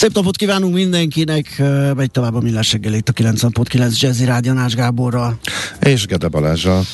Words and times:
Szép 0.00 0.14
napot 0.14 0.36
kívánunk 0.36 0.74
mindenkinek, 0.74 1.62
megy 1.96 2.10
tovább 2.10 2.34
a 2.34 2.40
Millás 2.40 2.72
reggel 2.72 2.94
itt 2.94 3.08
a 3.08 3.12
90.9 3.12 4.00
Jazzy 4.00 4.24
Rádió 4.24 4.52
Nács 4.52 4.74
Gáborral. 4.74 5.38
És 5.80 6.06
Gede 6.06 6.28
Balázsral. 6.28 6.84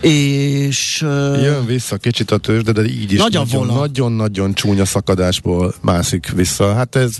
És... 0.00 1.02
Uh, 1.02 1.42
Jön 1.42 1.66
vissza 1.66 1.96
kicsit 1.96 2.30
a 2.30 2.38
tőzsde, 2.38 2.72
de 2.72 2.84
így 2.84 3.12
is 3.12 3.20
nagyon-nagyon 3.66 4.54
csúnya 4.54 4.84
szakadásból 4.84 5.74
mászik 5.80 6.32
vissza. 6.34 6.74
Hát 6.74 6.96
ez 6.96 7.16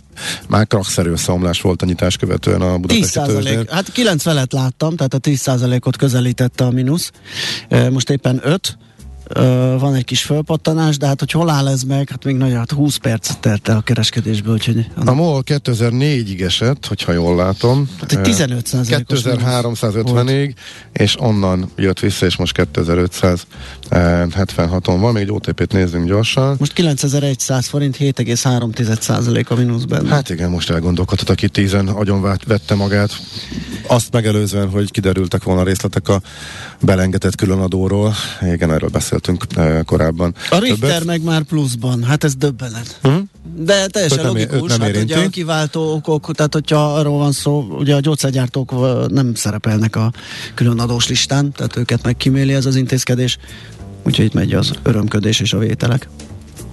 már 0.48 0.66
krachszerű 0.66 1.14
szomlás 1.14 1.60
volt 1.60 1.82
a 1.82 1.86
nyitás 1.86 2.16
követően 2.16 2.60
a 2.60 2.78
budapesti 2.78 3.20
tőzsdén. 3.26 3.66
Hát 3.70 3.92
9 3.92 4.22
felett 4.22 4.52
láttam, 4.52 4.96
tehát 4.96 5.14
a 5.14 5.18
10%-ot 5.18 5.96
közelítette 5.96 6.64
a 6.64 6.70
mínusz. 6.70 7.10
Most 7.90 8.10
éppen 8.10 8.40
5 8.42 8.78
van 9.78 9.94
egy 9.94 10.04
kis 10.04 10.22
fölpattanás, 10.22 10.96
de 10.96 11.06
hát 11.06 11.20
hogy 11.20 11.30
hol 11.30 11.50
áll 11.50 11.68
ez 11.68 11.82
meg, 11.82 12.08
hát 12.08 12.24
még 12.24 12.36
nagyon, 12.36 12.56
hát 12.56 12.70
20 12.70 12.96
perc 12.96 13.30
telt 13.40 13.68
el 13.68 13.76
a 13.76 13.80
kereskedésből, 13.80 14.54
úgyhogy... 14.54 14.86
A 15.04 15.12
MOL 15.12 15.42
2004-ig 15.46 16.40
esett, 16.40 16.86
hogyha 16.86 17.12
jól 17.12 17.36
látom. 17.36 17.88
Hát 18.00 18.12
egy 18.12 18.20
15 18.20 18.68
2350-ig, 18.72 20.54
és 20.92 21.20
onnan 21.20 21.70
jött 21.76 22.00
vissza, 22.00 22.26
és 22.26 22.36
most 22.36 22.68
2576-on 22.74 24.96
van, 25.00 25.12
még 25.12 25.22
egy 25.22 25.32
OTP-t 25.32 25.72
nézzünk 25.72 26.06
gyorsan. 26.06 26.56
Most 26.58 26.72
9100 26.72 27.66
forint, 27.66 27.96
7,3 27.96 29.48
a 29.48 29.54
mínusz 29.54 29.84
benne. 29.84 30.08
Hát 30.08 30.30
igen, 30.30 30.50
most 30.50 30.70
elgondolkodhat, 30.70 31.30
aki 31.30 31.48
tízen 31.48 31.88
agyon 31.88 32.36
vette 32.46 32.74
magát, 32.74 33.10
azt 33.86 34.12
megelőzően, 34.12 34.70
hogy 34.70 34.90
kiderültek 34.90 35.42
volna 35.42 35.62
részletek 35.62 36.08
a 36.08 36.20
belengetett 36.80 37.34
különadóról. 37.34 38.14
Igen, 38.52 38.72
erről 38.72 38.90
beszéltünk 39.18 39.44
uh, 39.56 39.84
korábban. 39.84 40.34
A 40.50 40.58
Richter 40.58 40.78
Többet? 40.78 41.04
meg 41.04 41.22
már 41.22 41.42
pluszban, 41.42 42.02
hát 42.02 42.24
ez 42.24 42.34
döbbenet. 42.34 42.98
Uh-huh. 43.02 43.22
De 43.56 43.86
teljesen 43.86 44.18
nem, 44.18 44.26
logikus, 44.26 44.70
nem 44.70 44.80
hát 44.80 44.96
ugye 44.96 45.18
a 45.18 45.28
kiváltó 45.28 45.92
okok, 45.92 46.34
tehát 46.34 46.52
hogyha 46.52 46.94
arról 46.94 47.18
van 47.18 47.32
szó, 47.32 47.66
ugye 47.78 47.94
a 47.94 48.00
gyógyszergyártók 48.00 48.72
nem 49.10 49.34
szerepelnek 49.34 49.96
a 49.96 50.12
különadós 50.54 51.08
listán, 51.08 51.52
tehát 51.52 51.76
őket 51.76 52.02
meg 52.02 52.16
kiméli 52.16 52.54
ez 52.54 52.66
az 52.66 52.76
intézkedés, 52.76 53.38
úgyhogy 54.02 54.24
itt 54.24 54.34
megy 54.34 54.52
az 54.52 54.70
örömködés 54.82 55.40
és 55.40 55.52
a 55.52 55.58
vételek. 55.58 56.08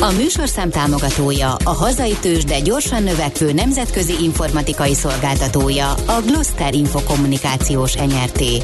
A 0.00 0.12
műsorszám 0.12 0.70
támogatója, 0.70 1.54
a 1.64 1.70
hazai 1.70 2.16
tős, 2.20 2.44
de 2.44 2.60
gyorsan 2.60 3.02
növekvő 3.02 3.52
nemzetközi 3.52 4.14
informatikai 4.22 4.94
szolgáltatója, 4.94 5.90
a 5.90 6.20
Gloster 6.26 6.74
Infokommunikációs 6.74 7.96
enyerté. 7.96 8.62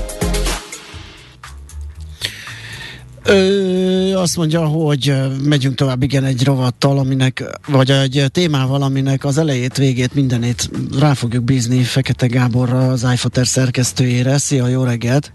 Ö, 3.24 4.14
azt 4.14 4.36
mondja, 4.36 4.66
hogy 4.66 5.14
megyünk 5.44 5.74
tovább, 5.74 6.02
igen, 6.02 6.24
egy 6.24 6.44
rovattal, 6.44 6.98
aminek, 6.98 7.44
vagy 7.66 7.90
egy 7.90 8.24
témával, 8.32 8.82
aminek 8.82 9.24
az 9.24 9.38
elejét, 9.38 9.76
végét, 9.76 10.14
mindenét 10.14 10.70
rá 10.98 11.14
fogjuk 11.14 11.44
bízni 11.44 11.82
Fekete 11.82 12.26
Gáborra, 12.26 12.88
az 12.88 13.06
iFater 13.12 13.46
szerkesztőjére. 13.46 14.38
Szia, 14.38 14.66
jó 14.66 14.84
reggelt! 14.84 15.32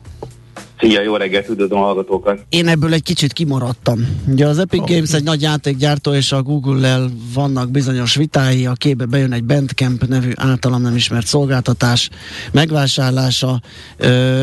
Szia, 0.80 1.02
jó 1.02 1.16
reggelt, 1.16 1.50
üdvözlöm 1.50 1.80
a 1.80 1.84
hallgatókat. 1.84 2.46
Én 2.50 2.68
ebből 2.68 2.94
egy 2.94 3.04
kicsit 3.04 3.34
kimaradtam. 3.34 4.22
Ugye 4.28 4.48
az 4.48 4.60
Epic. 4.60 4.90
Games 4.90 5.14
egy 5.14 5.24
nagy 5.24 5.42
játékgyártó, 5.42 6.14
és 6.14 6.32
a 6.32 6.42
Google-lel 6.42 7.10
vannak 7.34 7.72
bizonyos 7.72 8.16
vitái, 8.16 8.66
a 8.66 8.74
képbe 8.74 9.06
bejön 9.06 9.32
egy 9.32 9.44
Bandcamp 9.44 10.08
nevű 10.08 10.32
általam 10.36 10.82
nem 10.82 10.96
ismert 10.96 11.26
szolgáltatás 11.26 12.10
megvásárlása, 12.52 13.62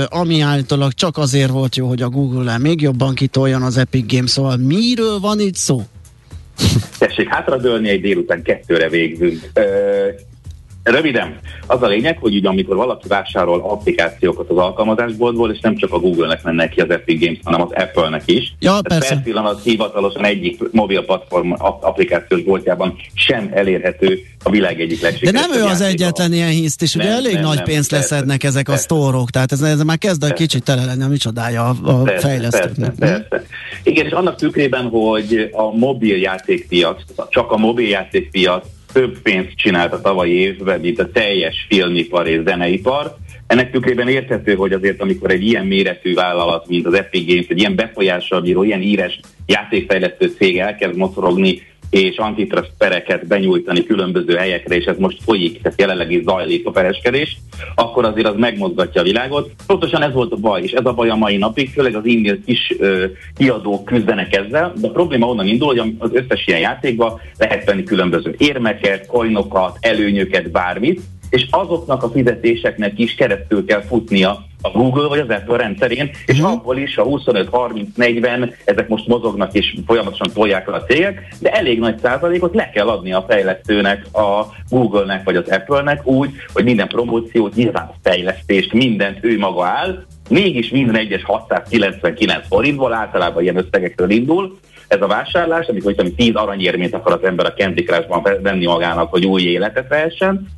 ami 0.09 0.41
általában 0.41 0.93
csak 0.95 1.19
azért 1.19 1.51
volt 1.51 1.77
jó, 1.77 1.89
hogy 1.89 2.03
a 2.03 2.09
Google-lel 2.09 2.59
még 2.59 2.81
jobban 2.81 3.15
kitoljon 3.15 3.63
az 3.63 3.77
Epic 3.77 4.13
Games, 4.13 4.31
szóval 4.31 4.57
miről 4.57 5.19
van 5.19 5.41
itt 5.41 5.57
szó? 5.57 5.83
Tessék 6.99 7.29
hátradőlni, 7.29 7.89
egy 7.89 8.01
délután 8.01 8.43
kettőre 8.43 8.89
végzünk. 8.89 9.51
Röviden, 10.83 11.39
az 11.67 11.83
a 11.83 11.87
lényeg, 11.87 12.19
hogy 12.19 12.35
ugye 12.35 12.49
amikor 12.49 12.77
valaki 12.77 13.09
vásárol 13.09 13.61
applikációkat 13.61 14.51
az 14.51 14.57
alkalmazásboltból, 14.57 15.53
és 15.53 15.61
nem 15.61 15.77
csak 15.77 15.93
a 15.93 15.99
Google-nek 15.99 16.43
mennek 16.43 16.71
ki 16.71 16.81
az 16.81 16.91
Epic 16.91 17.21
Games, 17.21 17.39
hanem 17.45 17.63
az 17.63 17.71
Apple-nek 17.73 18.23
is. 18.25 18.55
Ja, 18.59 18.79
persze. 18.83 19.15
Per 19.15 19.23
pillanat 19.23 19.63
hivatalosan 19.63 20.25
egyik 20.25 20.73
mobil 20.73 21.05
platform 21.05 21.53
applikációs 21.81 22.43
boltjában 22.43 22.97
sem 23.15 23.51
elérhető 23.55 24.21
a 24.43 24.51
világ 24.51 24.81
egyik 24.81 25.01
legsikeresebb 25.01 25.49
De 25.49 25.55
nem 25.55 25.67
ő 25.67 25.71
az 25.71 25.81
egyetlen 25.81 26.33
ilyen 26.33 26.51
hiszt, 26.51 26.83
és 26.83 26.95
ugye 26.95 27.11
elég 27.11 27.35
nem, 27.35 27.43
nagy 27.43 27.57
nem, 27.57 27.65
pénzt 27.65 27.91
persze, 27.91 28.15
leszednek 28.15 28.45
ezek 28.45 28.65
persze. 28.65 28.81
a 28.81 28.85
sztorok, 28.85 29.31
tehát 29.31 29.53
ez, 29.53 29.61
ez 29.61 29.83
már 29.83 29.99
kezd 29.99 30.23
a 30.23 30.33
kicsit 30.33 30.65
tele 30.65 30.85
lenni 30.85 31.03
a 31.03 31.09
micsodája 31.09 31.69
a, 31.69 31.75
a 31.83 32.03
persze, 32.03 32.29
fejlesztőknek. 32.29 32.95
Persze, 32.95 33.27
persze. 33.29 33.47
Igen, 33.83 34.07
és 34.07 34.13
annak 34.13 34.37
tükrében, 34.37 34.89
hogy 34.89 35.51
a 35.53 35.77
mobil 35.77 36.17
játékpiac, 36.17 37.03
csak 37.29 37.51
a 37.51 37.57
mobil 37.57 37.89
játékpiac 37.89 38.67
több 38.93 39.19
pénzt 39.19 39.57
csinált 39.57 39.93
a 39.93 40.01
tavalyi 40.01 40.33
évben, 40.33 40.81
mint 40.81 40.99
a 40.99 41.11
teljes 41.11 41.67
filmipar 41.69 42.27
és 42.27 42.41
zeneipar. 42.45 43.17
Ennek 43.47 43.71
tükrében 43.71 44.09
érthető, 44.09 44.55
hogy 44.55 44.73
azért, 44.73 45.03
amikor 45.03 45.31
egy 45.31 45.47
ilyen 45.47 45.67
méretű 45.67 46.15
vállalat, 46.15 46.69
mint 46.69 46.87
az 46.87 46.95
Epic 46.95 47.27
Games, 47.27 47.47
egy 47.49 47.59
ilyen 47.59 47.75
befolyással 47.75 48.41
bíró, 48.41 48.63
ilyen 48.63 48.83
íres 48.83 49.21
játékfejlesztő 49.47 50.33
cég 50.39 50.59
elkezd 50.59 50.97
mocorogni 50.97 51.63
és 51.93 52.17
antitrust 52.17 52.71
pereket 52.79 53.27
benyújtani 53.27 53.85
különböző 53.85 54.35
helyekre, 54.35 54.77
és 54.77 54.85
ez 54.85 54.97
most 54.99 55.23
folyik, 55.23 55.63
tehát 55.63 55.81
jelenleg 55.81 56.13
is 56.13 56.23
zajlik 56.23 56.67
a 56.67 56.71
pereskedés, 56.71 57.37
akkor 57.75 58.05
azért 58.05 58.27
az 58.27 58.35
megmozgatja 58.37 59.01
a 59.01 59.05
világot. 59.05 59.51
Pontosan 59.67 60.03
ez 60.03 60.13
volt 60.13 60.33
a 60.33 60.37
baj, 60.37 60.63
és 60.63 60.73
ez 60.73 60.87
a 60.87 60.93
baj 60.93 61.09
a 61.09 61.17
mai 61.17 61.37
napig, 61.37 61.71
főleg 61.71 61.95
az 61.95 62.05
e-mail 62.05 62.45
kis 62.45 62.75
ö, 62.79 63.05
kiadók 63.37 63.85
küzdenek 63.85 64.37
ezzel, 64.37 64.73
de 64.77 64.87
a 64.87 64.91
probléma 64.91 65.27
onnan 65.27 65.47
indul, 65.47 65.69
hogy 65.69 65.95
az 65.99 66.11
összes 66.13 66.47
ilyen 66.47 66.61
játékban 66.61 67.21
lehet 67.39 67.65
venni 67.65 67.83
különböző 67.83 68.35
érmeket, 68.39 69.07
coinokat, 69.07 69.79
előnyöket, 69.81 70.51
bármit, 70.51 71.01
és 71.33 71.47
azoknak 71.51 72.03
a 72.03 72.11
fizetéseknek 72.11 72.99
is 72.99 73.15
keresztül 73.15 73.65
kell 73.65 73.81
futnia 73.81 74.45
a 74.63 74.71
Google 74.71 75.09
vagy 75.09 75.19
az 75.19 75.29
Apple 75.29 75.57
rendszerén, 75.57 76.11
és 76.27 76.39
uh-huh. 76.39 76.53
abból 76.53 76.77
is 76.77 76.97
a 76.97 77.05
25-30-40, 77.05 78.53
ezek 78.65 78.89
most 78.89 79.07
mozognak 79.07 79.55
és 79.55 79.77
folyamatosan 79.87 80.31
tolják 80.35 80.69
el 80.69 80.75
a 80.75 80.85
cégek, 80.85 81.35
de 81.41 81.51
elég 81.51 81.79
nagy 81.79 81.99
százalékot 81.99 82.55
le 82.55 82.71
kell 82.71 82.89
adni 82.89 83.13
a 83.13 83.25
fejlesztőnek, 83.29 84.07
a 84.13 84.47
Google-nek 84.69 85.25
vagy 85.25 85.37
az 85.37 85.49
Apple-nek 85.49 86.07
úgy, 86.07 86.31
hogy 86.53 86.65
minden 86.65 86.89
promóciót, 86.89 87.55
nyilván 87.55 87.91
fejlesztést, 88.03 88.73
mindent 88.73 89.19
ő 89.21 89.39
maga 89.39 89.65
áll, 89.65 90.05
mégis 90.29 90.71
minden 90.71 90.97
egyes 90.97 91.25
699 91.25 92.47
forintból 92.49 92.93
általában 92.93 93.43
ilyen 93.43 93.57
összegekről 93.57 94.11
indul, 94.11 94.59
ez 94.93 95.03
a 95.03 95.07
vásárlás, 95.07 95.67
amikor 95.67 95.95
hogy 95.97 96.15
10 96.15 96.35
aranyérményt 96.35 96.95
akar 96.95 97.13
az 97.13 97.25
ember 97.25 97.47
a 97.47 97.53
Candy 97.53 97.83
Crush-ban 97.83 98.23
venni 98.43 98.67
magának, 98.67 99.11
hogy 99.11 99.27
új 99.27 99.43
életet 99.43 99.89
vehessen, 99.89 100.49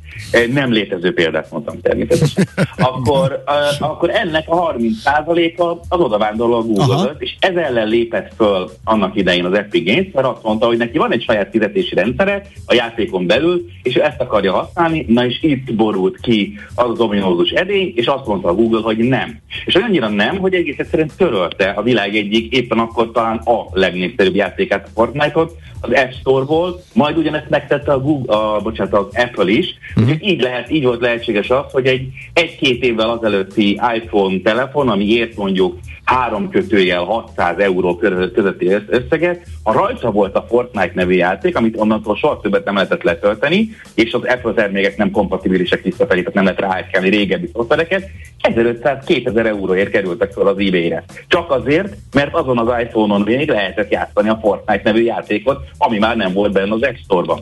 nem 0.53 0.71
létező 0.71 1.13
példát 1.13 1.51
mondtam 1.51 1.81
természetesen, 1.81 2.47
akkor, 2.77 3.43
uh, 3.79 3.89
akkor 3.89 4.09
ennek 4.09 4.49
a 4.49 4.73
30%-a 4.73 5.63
az 5.89 5.99
odavándorló 5.99 6.55
a 6.55 6.61
Google-öt, 6.61 7.21
és 7.21 7.35
ez 7.39 7.55
ellen 7.55 7.87
lépett 7.87 8.33
föl 8.35 8.69
annak 8.83 9.15
idején 9.15 9.45
az 9.45 9.53
Epic 9.53 9.85
Games, 9.85 10.07
mert 10.13 10.27
azt 10.27 10.43
mondta, 10.43 10.65
hogy 10.65 10.77
neki 10.77 10.97
van 10.97 11.11
egy 11.11 11.23
saját 11.23 11.49
fizetési 11.51 11.95
rendszere 11.95 12.41
a 12.65 12.73
játékon 12.73 13.25
belül, 13.27 13.65
és 13.83 13.95
ő 13.95 14.03
ezt 14.03 14.21
akarja 14.21 14.53
használni, 14.53 15.05
na 15.07 15.25
és 15.25 15.37
itt 15.41 15.73
borult 15.73 16.19
ki 16.19 16.59
az 16.75 16.95
az 16.95 17.01
ominózus 17.01 17.49
edény, 17.49 17.93
és 17.95 18.05
azt 18.05 18.25
mondta 18.25 18.47
a 18.47 18.55
Google, 18.55 18.81
hogy 18.81 18.97
nem. 18.97 19.39
És 19.65 19.75
olyannyira 19.75 20.09
nem, 20.09 20.37
hogy 20.37 20.53
egész 20.53 20.77
egyszerűen 20.77 21.11
törölte 21.17 21.69
a 21.69 21.81
világ 21.81 22.15
egyik 22.15 22.53
éppen 22.53 22.79
akkor 22.79 23.11
talán 23.11 23.37
a 23.37 23.65
legnépszerűbb 23.71 24.35
játékát 24.35 24.85
a 24.85 24.89
Fortnite-ot, 24.93 25.51
az 25.81 25.89
App 25.91 26.11
Store-ból, 26.11 26.83
majd 26.93 27.17
ugyanezt 27.17 27.49
megtette 27.49 27.91
a, 27.93 27.99
Google, 27.99 28.35
a, 28.35 28.61
bocsánat, 28.61 28.93
az 28.93 29.07
Apple 29.11 29.51
is. 29.51 29.77
Uh-huh. 29.89 30.03
Úgyhogy 30.03 30.29
így, 30.29 30.41
lehet, 30.41 30.71
így 30.71 30.83
volt 30.83 31.01
lehetséges 31.01 31.49
az, 31.49 31.71
hogy 31.71 31.85
egy 31.85 32.07
egy-két 32.33 32.83
évvel 32.83 33.09
azelőtti 33.09 33.79
iPhone 33.95 34.39
telefon, 34.43 34.89
ami 34.89 35.07
ért 35.07 35.35
mondjuk 35.35 35.79
három 36.05 36.49
kötőjel 36.49 37.03
600 37.03 37.59
euró 37.59 37.95
közötti 38.33 38.71
összeget, 38.87 39.45
ha 39.63 39.71
rajta 39.71 40.11
volt 40.11 40.35
a 40.35 40.45
Fortnite 40.49 40.91
nevű 40.93 41.13
játék, 41.13 41.55
amit 41.55 41.77
onnantól 41.77 42.15
soha 42.15 42.39
többet 42.39 42.65
nem 42.65 42.73
lehetett 42.73 43.03
letölteni, 43.03 43.69
és 43.93 44.13
az 44.13 44.23
Apple 44.23 44.53
termékek 44.53 44.97
nem 44.97 45.11
kompatibilisek 45.11 45.83
visszafelé, 45.83 46.19
tehát 46.19 46.33
nem 46.33 46.43
lehet 46.43 46.59
ráhekkelni 46.59 47.09
régebbi 47.09 47.49
szoftvereket, 47.53 48.09
1500-2000 48.41 49.45
euróért 49.45 49.89
kerültek 49.89 50.31
fel 50.31 50.47
az 50.47 50.57
eBay-re. 50.57 51.03
Csak 51.27 51.51
azért, 51.51 51.95
mert 52.13 52.33
azon 52.33 52.57
az 52.57 52.81
iPhone-on 52.81 53.21
még 53.21 53.49
lehetett 53.49 53.91
játszani 53.91 54.29
a 54.29 54.39
Fortnite 54.41 54.81
nevű 54.83 55.03
játékot, 55.03 55.59
ami 55.77 55.97
már 55.97 56.15
nem 56.15 56.33
volt 56.33 56.51
benne 56.51 56.73
az 56.73 56.81
App 56.81 56.95
Store-ban. 57.03 57.39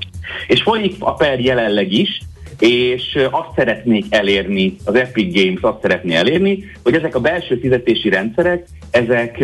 És 0.47 0.61
folyik 0.61 0.95
a 0.99 1.13
per 1.13 1.39
jelenleg 1.39 1.91
is, 1.91 2.21
és 2.67 3.27
azt 3.31 3.49
szeretnék 3.55 4.05
elérni, 4.09 4.75
az 4.85 4.95
Epic 4.95 5.35
Games 5.35 5.61
azt 5.61 5.81
szeretné 5.81 6.15
elérni, 6.15 6.63
hogy 6.83 6.95
ezek 6.95 7.15
a 7.15 7.19
belső 7.19 7.55
fizetési 7.55 8.09
rendszerek, 8.09 8.65
ezek 8.91 9.43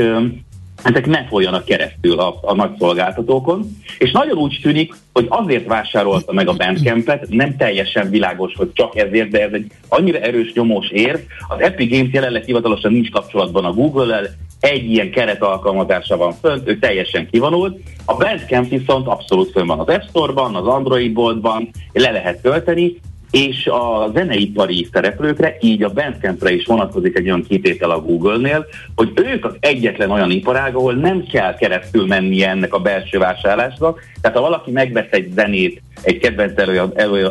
ezek 0.83 1.05
ne 1.05 1.25
folyjanak 1.27 1.65
keresztül 1.65 2.19
a, 2.19 2.39
a 2.41 2.53
nagy 2.55 2.71
szolgáltatókon, 2.77 3.77
és 3.97 4.11
nagyon 4.11 4.37
úgy 4.37 4.59
tűnik, 4.61 4.93
hogy 5.13 5.25
azért 5.29 5.67
vásárolta 5.67 6.33
meg 6.33 6.47
a 6.47 6.53
Bandcampet, 6.53 7.29
nem 7.29 7.57
teljesen 7.57 8.09
világos, 8.09 8.53
hogy 8.55 8.69
csak 8.73 8.97
ezért, 8.97 9.29
de 9.29 9.41
ez 9.41 9.53
egy 9.53 9.71
annyira 9.87 10.19
erős 10.19 10.53
nyomós 10.53 10.89
ér. 10.89 11.25
Az 11.47 11.61
Epic 11.61 11.91
Games 11.91 12.13
jelenleg 12.13 12.43
hivatalosan 12.43 12.91
nincs 12.91 13.09
kapcsolatban 13.11 13.65
a 13.65 13.73
Google-el, 13.73 14.27
egy 14.59 14.91
ilyen 14.91 15.11
keret 15.11 15.41
alkalmazása 15.41 16.17
van 16.17 16.33
fönt, 16.41 16.67
ő 16.69 16.79
teljesen 16.79 17.27
kivonult. 17.31 17.79
A 18.05 18.15
Bandcamp 18.15 18.69
viszont 18.69 19.07
abszolút 19.07 19.51
fönn 19.51 19.67
van 19.67 19.79
az 19.79 19.87
App 19.87 20.07
Store-ban, 20.07 20.55
az 20.55 20.67
Android 20.67 21.13
boltban, 21.13 21.69
le 21.93 22.11
lehet 22.11 22.41
tölteni, 22.41 22.99
és 23.31 23.67
a 23.67 24.11
zeneipari 24.13 24.87
szereplőkre, 24.91 25.57
így 25.61 25.83
a 25.83 25.93
Bandcampre 25.93 26.51
is 26.51 26.65
vonatkozik 26.65 27.17
egy 27.17 27.25
olyan 27.25 27.45
kitétel 27.47 27.91
a 27.91 28.01
Google-nél, 28.01 28.65
hogy 28.95 29.11
ők 29.15 29.45
az 29.45 29.55
egyetlen 29.59 30.11
olyan 30.11 30.31
iparág, 30.31 30.75
ahol 30.75 30.93
nem 30.93 31.25
kell 31.31 31.55
keresztül 31.55 32.05
menni 32.05 32.43
ennek 32.43 32.73
a 32.73 32.79
belső 32.79 33.17
vásárlásnak. 33.17 34.03
Tehát 34.21 34.37
ha 34.37 34.43
valaki 34.43 34.71
megvesz 34.71 35.11
egy 35.11 35.31
zenét 35.35 35.81
egy 36.01 36.17
kedvenc 36.17 36.59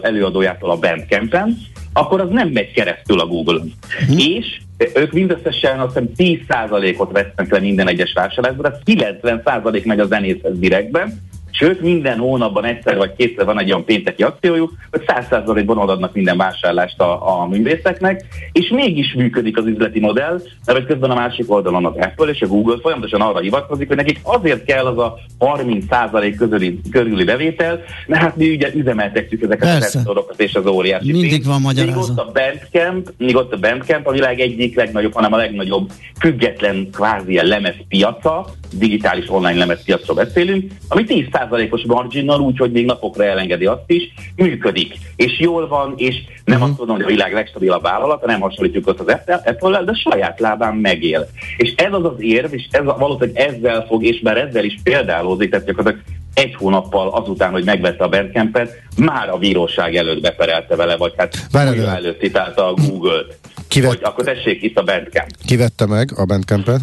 előadójától 0.03 0.71
a 0.71 0.79
Bandcampen, 0.79 1.57
akkor 1.93 2.21
az 2.21 2.29
nem 2.31 2.49
megy 2.49 2.73
keresztül 2.73 3.21
a 3.21 3.27
Google-on. 3.27 3.73
Hm. 4.09 4.19
És 4.19 4.61
ők 4.95 5.13
mindösszesen 5.13 5.81
azt 5.81 5.99
hiszem 6.17 6.47
10%-ot 6.49 7.13
vesznek 7.13 7.51
le 7.51 7.61
minden 7.61 7.89
egyes 7.89 8.13
vásárlásban, 8.13 8.75
de 8.85 8.95
90% 9.23 9.85
megy 9.85 10.01
a 10.01 10.07
zenészhez 10.07 10.59
direktben, 10.59 11.21
Sőt, 11.59 11.81
minden 11.81 12.19
hónapban 12.19 12.65
egyszer 12.65 12.97
vagy 12.97 13.13
kétszer 13.17 13.45
van 13.45 13.61
egy 13.61 13.71
olyan 13.71 13.85
pénteki 13.85 14.23
akciójuk, 14.23 14.73
hogy 14.91 15.03
100%-ban 15.07 15.79
adnak 15.79 16.13
minden 16.13 16.37
vásárlást 16.37 17.01
a, 17.01 17.41
a 17.41 17.47
művészeknek, 17.47 18.25
és 18.53 18.69
mégis 18.69 19.13
működik 19.13 19.59
az 19.59 19.67
üzleti 19.67 20.01
modell, 20.01 20.41
mert 20.67 20.87
közben 20.87 21.11
a 21.11 21.15
másik 21.15 21.51
oldalon 21.51 21.87
az 21.87 21.93
Apple 21.97 22.31
és 22.31 22.43
a 22.43 22.47
Google 22.47 22.77
folyamatosan 22.83 23.21
arra 23.21 23.39
hivatkozik, 23.39 23.89
hogy 23.89 23.97
nekik 23.97 24.21
azért 24.23 24.65
kell 24.65 24.85
az 24.87 24.99
a 24.99 25.19
30% 25.39 26.35
közüli, 26.39 26.81
körüli 26.91 27.25
bevétel, 27.25 27.81
mert 28.07 28.23
hát 28.23 28.37
mi 28.37 28.51
ugye 28.51 28.71
üzemeltetjük 28.75 29.43
ezeket 29.43 29.69
Persze. 29.69 29.99
a 29.99 30.03
szorokat 30.03 30.41
és 30.41 30.55
az 30.55 30.67
óriási 30.67 31.11
Mindig 31.13 31.31
pénzt. 31.31 31.47
van 31.47 31.61
magyarázat. 31.61 32.09
Míg 32.09 32.19
ott 32.19 32.27
a 32.27 32.33
Bandcamp, 32.33 33.13
míg 33.17 33.37
ott 33.37 33.53
a 33.53 33.57
Bandcamp 33.57 34.07
a 34.07 34.13
világ 34.13 34.41
egyik 34.41 34.77
legnagyobb, 34.77 35.15
hanem 35.15 35.33
a 35.33 35.37
legnagyobb 35.37 35.91
független 36.19 36.89
kvázi 36.93 37.47
lemezpiaca, 37.47 38.47
digitális 38.73 39.29
online 39.29 39.59
lemezpiacról 39.59 40.17
beszélünk, 40.17 40.73
ami 40.89 41.05
10%-os 41.51 41.83
marginnal, 41.87 42.41
úgyhogy 42.41 42.73
még 42.73 42.85
napokra 42.85 43.25
elengedi 43.25 43.67
azt 43.67 43.83
is, 43.87 44.15
működik. 44.37 44.95
És 45.17 45.41
jól 45.41 45.69
van, 45.69 45.95
és 45.97 46.15
nem 46.45 46.57
uh-huh. 46.57 46.71
azt 46.71 46.79
mondom, 46.79 46.97
hogy 46.97 47.05
a 47.05 47.09
világ 47.09 47.33
legstabilabb 47.33 47.83
vállalat, 47.83 48.27
nem 48.27 48.41
hasonlítjuk 48.41 48.87
ott 48.87 49.01
az 49.01 49.17
Apple-lel, 49.45 49.85
de 49.85 49.93
saját 49.95 50.41
lábán 50.41 50.77
megél. 50.77 51.29
És 51.57 51.75
ez 51.77 51.93
az 51.93 52.05
az 52.05 52.17
érv, 52.19 52.55
és 52.55 52.67
ez 52.71 52.85
valószínűleg 52.85 53.49
ezzel 53.49 53.87
fog, 53.87 54.05
és 54.05 54.21
már 54.21 54.37
ezzel 54.37 54.65
is 54.65 54.79
példálózik, 54.83 55.51
tehát 55.51 55.67
gyakorlatilag 55.67 56.05
egy 56.35 56.55
hónappal 56.55 57.09
azután, 57.09 57.51
hogy 57.51 57.65
megvette 57.65 58.05
a 58.05 58.09
Bandcampet, 58.09 58.83
már 58.97 59.29
a 59.29 59.39
bíróság 59.39 59.95
előtt 59.95 60.21
beperelte 60.21 60.77
vele, 60.77 60.97
vagy 60.97 61.13
hát 61.17 61.47
előtt 61.53 62.21
citálta 62.21 62.69
a 62.69 62.75
Google-t. 62.75 63.39
Kivett... 63.69 63.91
Hogy 63.91 64.01
akkor 64.03 64.25
tessék 64.25 64.63
itt 64.63 64.79
a 64.79 64.83
Bandcamp. 64.83 65.29
Kivette 65.47 65.87
meg 65.87 66.11
a 66.17 66.25
Bandcampet? 66.25 66.81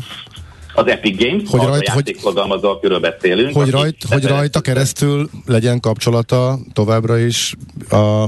Az 0.76 0.88
Epic 0.88 1.24
Games, 1.24 1.50
hogy 1.50 1.60
rajt, 1.60 1.88
a 1.88 1.94
játékforgalmazó, 1.96 2.70
akiről 2.70 3.00
beszélünk. 3.00 3.56
Hogy, 3.56 3.70
rajt, 3.70 4.04
hogy 4.10 4.26
rajta 4.26 4.62
keresztül 4.62 5.30
legyen 5.46 5.80
kapcsolata 5.80 6.60
továbbra 6.74 7.18
is 7.18 7.56
a 7.90 8.26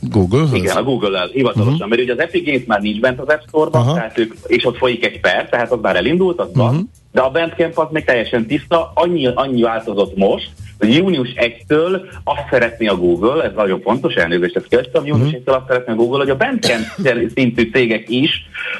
Google? 0.00 0.46
Igen, 0.52 0.76
a 0.76 0.82
Google-el 0.82 1.26
hivatalosan, 1.26 1.72
uh-huh. 1.72 1.88
mert 1.88 2.02
ugye 2.02 2.12
az 2.12 2.18
Epic 2.18 2.44
Games 2.44 2.64
már 2.66 2.80
nincs 2.80 3.00
bent 3.00 3.20
az 3.20 3.28
App 3.28 3.40
Store-ban, 3.48 3.80
uh-huh. 3.80 3.96
tehát 3.96 4.18
ők, 4.18 4.34
és 4.46 4.64
ott 4.64 4.76
folyik 4.76 5.04
egy 5.04 5.20
per, 5.20 5.48
tehát 5.48 5.72
az 5.72 5.78
már 5.82 5.96
elindult, 5.96 6.40
az 6.40 6.48
uh-huh. 6.48 6.64
van, 6.64 6.90
de 7.12 7.20
a 7.20 7.30
Bandcamp 7.30 7.78
az 7.78 7.86
még 7.90 8.04
teljesen 8.04 8.46
tiszta, 8.46 8.92
annyi, 8.94 9.26
annyi 9.34 9.62
változott 9.62 10.16
most, 10.16 10.50
június 10.86 11.34
1-től 11.36 12.00
azt 12.24 12.46
szeretné 12.50 12.86
a 12.86 12.96
Google, 12.96 13.44
ez 13.44 13.52
nagyon 13.54 13.80
fontos, 13.80 14.14
elnézést 14.14 14.56
ezt 14.56 14.68
kérdeztem, 14.68 15.06
június 15.06 15.30
1-től 15.30 15.44
mhm. 15.44 15.54
azt 15.54 15.66
szeretné 15.66 15.92
a 15.92 15.96
Google, 15.96 16.18
hogy 16.18 16.30
a 16.30 16.36
Bandcamp 16.36 16.86
szintű 17.34 17.70
cégek 17.72 18.08
is 18.08 18.30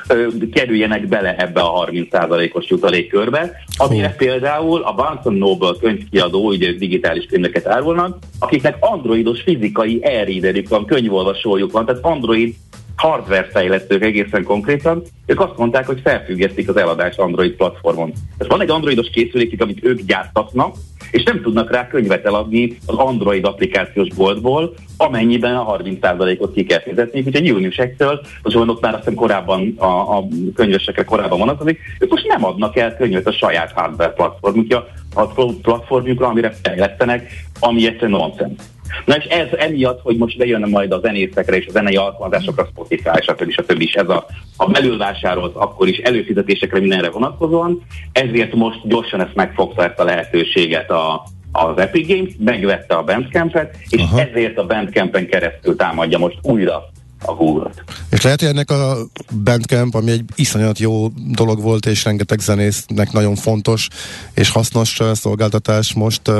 ö, 0.09 0.27
kerüljenek 0.53 1.09
bele 1.09 1.37
ebbe 1.37 1.61
a 1.61 1.87
30%-os 1.87 2.69
jutalékkörbe, 2.69 3.53
amire 3.77 4.07
oh. 4.07 4.17
például 4.17 4.83
a 4.83 4.95
Barnes 4.95 5.39
Noble 5.39 5.73
könyvkiadó, 5.81 6.47
ugye 6.47 6.73
digitális 6.73 7.27
könyveket 7.27 7.67
árulnak, 7.67 8.19
akiknek 8.39 8.77
androidos 8.81 9.41
fizikai 9.43 10.01
e 10.03 10.27
van, 10.69 10.85
könyvolvasójuk 10.85 11.73
van, 11.73 11.87
tehát 11.87 12.05
android 12.05 12.55
hardware 12.97 13.49
fejlesztők 13.53 14.03
egészen 14.03 14.45
konkrétan, 14.45 15.03
ők 15.27 15.41
azt 15.41 15.57
mondták, 15.57 15.87
hogy 15.87 16.01
felfüggesztik 16.05 16.69
az 16.69 16.77
eladást 16.77 17.19
Android 17.19 17.53
platformon. 17.53 18.13
Tehát 18.39 18.53
van 18.53 18.61
egy 18.61 18.71
androidos 18.71 19.11
készülékük, 19.11 19.61
amit 19.61 19.85
ők 19.85 20.01
gyártatnak, 20.01 20.75
és 21.13 21.23
nem 21.23 21.43
tudnak 21.43 21.71
rá 21.71 21.89
könyvet 21.89 22.27
eladni 22.27 22.77
az 22.87 22.95
Android 22.95 23.45
applikációs 23.45 24.09
boltból, 24.09 24.75
amennyiben 24.97 25.57
a 25.57 25.77
30%-ot 25.77 26.53
ki 26.53 26.65
kell 26.65 26.81
fizetni, 26.81 27.23
úgyhogy 27.27 27.47
június 27.47 27.75
1-től, 27.79 28.21
az 28.43 28.55
mondok 28.55 28.81
már 28.81 28.95
azt 28.95 29.15
korábban 29.15 29.75
a, 29.77 30.17
a 30.17 30.25
könyvesekre 30.55 31.05
korábban 31.05 31.39
vonatkozik, 31.39 31.79
ők 31.99 32.11
most 32.11 32.27
nem 32.27 32.45
adnak 32.45 32.77
el 32.77 32.97
könyvet 32.97 33.27
a 33.27 33.33
saját 33.33 33.73
hardware 33.73 34.11
platformukja, 34.11 34.87
a 35.15 35.27
platformjukra, 35.63 36.27
amire 36.27 36.53
fejlesztenek, 36.63 37.31
ami 37.61 37.87
egyszerűen 37.87 38.11
nonsens. 38.11 38.61
Na 39.05 39.17
és 39.17 39.25
ez 39.25 39.49
emiatt, 39.59 40.01
hogy 40.01 40.17
most 40.17 40.39
bejönne 40.39 40.67
majd 40.67 40.93
a 40.93 41.01
zenészekre 41.01 41.57
és 41.57 41.67
a 41.67 41.71
zenei 41.71 41.97
alkalmazásokra 41.97 42.69
Spotify, 42.71 43.33
többi, 43.37 43.55
többi 43.67 43.85
is 43.85 43.95
ez 43.95 44.09
a, 44.09 44.27
a 44.57 44.71
belülvásárolt 44.71 45.57
akkor 45.57 45.89
is 45.89 45.99
előfizetésekre 45.99 46.81
mindenre 46.81 47.11
vonatkozóan, 47.11 47.83
ezért 48.13 48.55
most 48.55 48.89
gyorsan 48.89 49.21
ezt 49.21 49.35
megfogta 49.35 49.85
ezt 49.85 49.99
a 49.99 50.05
lehetőséget 50.05 50.91
a, 50.91 51.25
az 51.53 51.79
Epic 51.79 52.09
Games, 52.09 52.33
megvette 52.39 52.95
a 52.95 53.03
Bandcampet, 53.05 53.77
és 53.89 54.03
Aha. 54.03 54.21
ezért 54.21 54.59
a 54.59 54.67
Bandcampen 54.67 55.27
keresztül 55.27 55.77
támadja 55.77 56.19
most 56.19 56.39
újra 56.43 56.91
a 57.25 57.35
Google-t. 57.35 57.85
És 58.11 58.23
lehet, 58.23 58.41
hogy 58.41 58.49
ennek 58.49 58.71
a 58.71 58.97
Bandcamp, 59.45 59.95
ami 59.95 60.11
egy 60.11 60.25
iszonyat 60.35 60.79
jó 60.79 61.09
dolog 61.37 61.63
volt, 61.63 61.87
és 61.87 62.05
rengeteg 62.05 62.39
zenésznek 62.39 63.13
nagyon 63.13 63.35
fontos 63.35 63.89
és 64.35 64.51
hasznos 64.51 65.01
szolgáltatás 65.13 65.95
most 65.95 66.29
uh, 66.29 66.37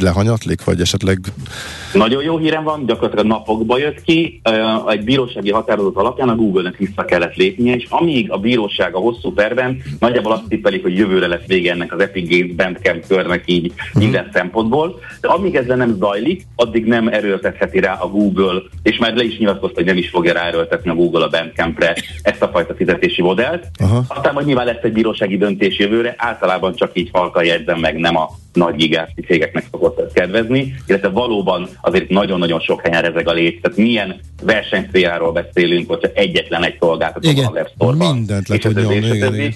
lehanyatlik, 0.00 0.64
vagy 0.64 0.80
esetleg... 0.80 1.18
Nagyon 1.92 2.22
jó 2.22 2.38
hírem 2.38 2.64
van, 2.64 2.86
gyakorlatilag 2.86 3.26
napokba 3.26 3.78
jött 3.78 4.02
ki, 4.02 4.40
uh, 4.50 4.92
egy 4.92 5.04
bírósági 5.04 5.50
határozat 5.50 5.96
alapján 5.96 6.28
a 6.28 6.36
Google-nek 6.36 6.76
vissza 6.76 7.04
kellett 7.04 7.34
lépnie, 7.34 7.74
és 7.74 7.86
amíg 7.88 8.30
a 8.30 8.38
bíróság 8.38 8.94
a 8.94 8.98
hosszú 8.98 9.32
perben 9.32 9.82
nagyjából 9.98 10.32
azt 10.32 10.48
tippelik, 10.48 10.82
hogy 10.82 10.96
jövőre 10.96 11.26
lesz 11.26 11.46
vége 11.46 11.72
ennek 11.72 11.92
az 11.92 12.00
Epic 12.00 12.28
Games 12.30 12.54
Bandcamp 12.54 13.06
körnek 13.06 13.42
így 13.46 13.66
uh-huh. 13.66 14.02
minden 14.02 14.30
szempontból, 14.32 14.98
de 15.20 15.28
amíg 15.28 15.54
ezzel 15.54 15.76
nem 15.76 15.96
zajlik, 15.98 16.46
addig 16.56 16.84
nem 16.84 17.08
erőltetheti 17.08 17.80
rá 17.80 17.94
a 17.94 18.08
Google, 18.08 18.62
és 18.82 18.98
már 18.98 19.14
le 19.14 19.24
is 19.24 19.38
nyilatkozta, 19.38 19.76
hogy 19.76 19.84
nem 19.84 19.96
is 19.96 20.10
fogja 20.18 20.32
ráerőltetni 20.32 20.90
a 20.90 20.94
Google 20.94 21.24
a 21.24 21.28
Bandcampre 21.28 21.96
ezt 22.22 22.42
a 22.42 22.48
fajta 22.48 22.74
fizetési 22.74 23.22
modellt. 23.22 23.66
Aha. 23.78 24.04
Aztán 24.08 24.34
majd 24.34 24.46
nyilván 24.46 24.66
lesz 24.66 24.82
egy 24.82 24.92
bírósági 24.92 25.36
döntés 25.36 25.78
jövőre, 25.78 26.14
általában 26.16 26.74
csak 26.74 26.90
így 26.94 27.08
halka 27.12 27.42
jegyzem 27.42 27.78
meg, 27.78 27.96
nem 27.96 28.16
a 28.16 28.28
nagy 28.58 28.74
gigászi 28.74 29.20
cégeknek 29.26 29.64
szokott 29.70 30.12
kedvezni, 30.12 30.74
illetve 30.86 31.08
valóban 31.08 31.68
azért 31.80 32.08
nagyon-nagyon 32.08 32.60
sok 32.60 32.86
helyen 32.86 33.02
rezeg 33.02 33.28
a 33.28 33.32
lét, 33.32 33.60
tehát 33.60 33.78
milyen 33.78 34.20
versenyszféráról 34.42 35.32
beszélünk, 35.32 35.88
hogyha 35.88 36.08
egyetlen 36.14 36.64
egy 36.64 36.76
szolgáltató 36.80 37.28
igen, 37.28 37.44
a 37.44 37.50
Web 37.50 37.68
Store-ban. 37.74 38.14
Mindent 38.14 38.48
le 38.48 38.56
tud 38.58 38.76
nyomni, 38.76 38.94
igen, 38.96 39.34
igen. 39.34 39.52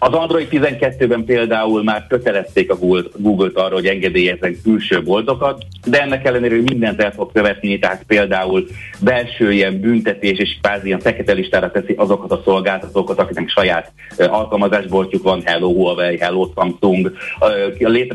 Az 0.00 0.12
Android 0.12 0.48
12-ben 0.50 1.24
például 1.24 1.82
már 1.82 2.06
kötelezték 2.08 2.72
a 2.72 2.76
Google-t 3.16 3.56
arra, 3.56 3.74
hogy 3.74 3.86
engedélyezzen 3.86 4.56
külső 4.62 5.02
boltokat, 5.02 5.62
de 5.86 6.00
ennek 6.00 6.26
ellenére 6.26 6.54
mindent 6.54 7.02
el 7.02 7.12
fog 7.12 7.32
követni, 7.32 7.78
tehát 7.78 8.04
például 8.06 8.66
belső 9.00 9.52
ilyen 9.52 9.80
büntetés 9.80 10.38
és 10.38 10.56
kvázi 10.62 10.86
ilyen 10.86 11.00
fekete 11.00 11.32
listára 11.32 11.70
teszi 11.70 11.94
azokat 11.96 12.30
a 12.32 12.40
szolgáltatókat, 12.44 13.18
akiknek 13.18 13.48
saját 13.48 13.92
alkalmazásboltjuk 14.18 15.22
van, 15.22 15.42
Hello 15.44 15.72
Huawei, 15.72 16.18
Hello 16.18 16.50
Samsung, 16.54 17.12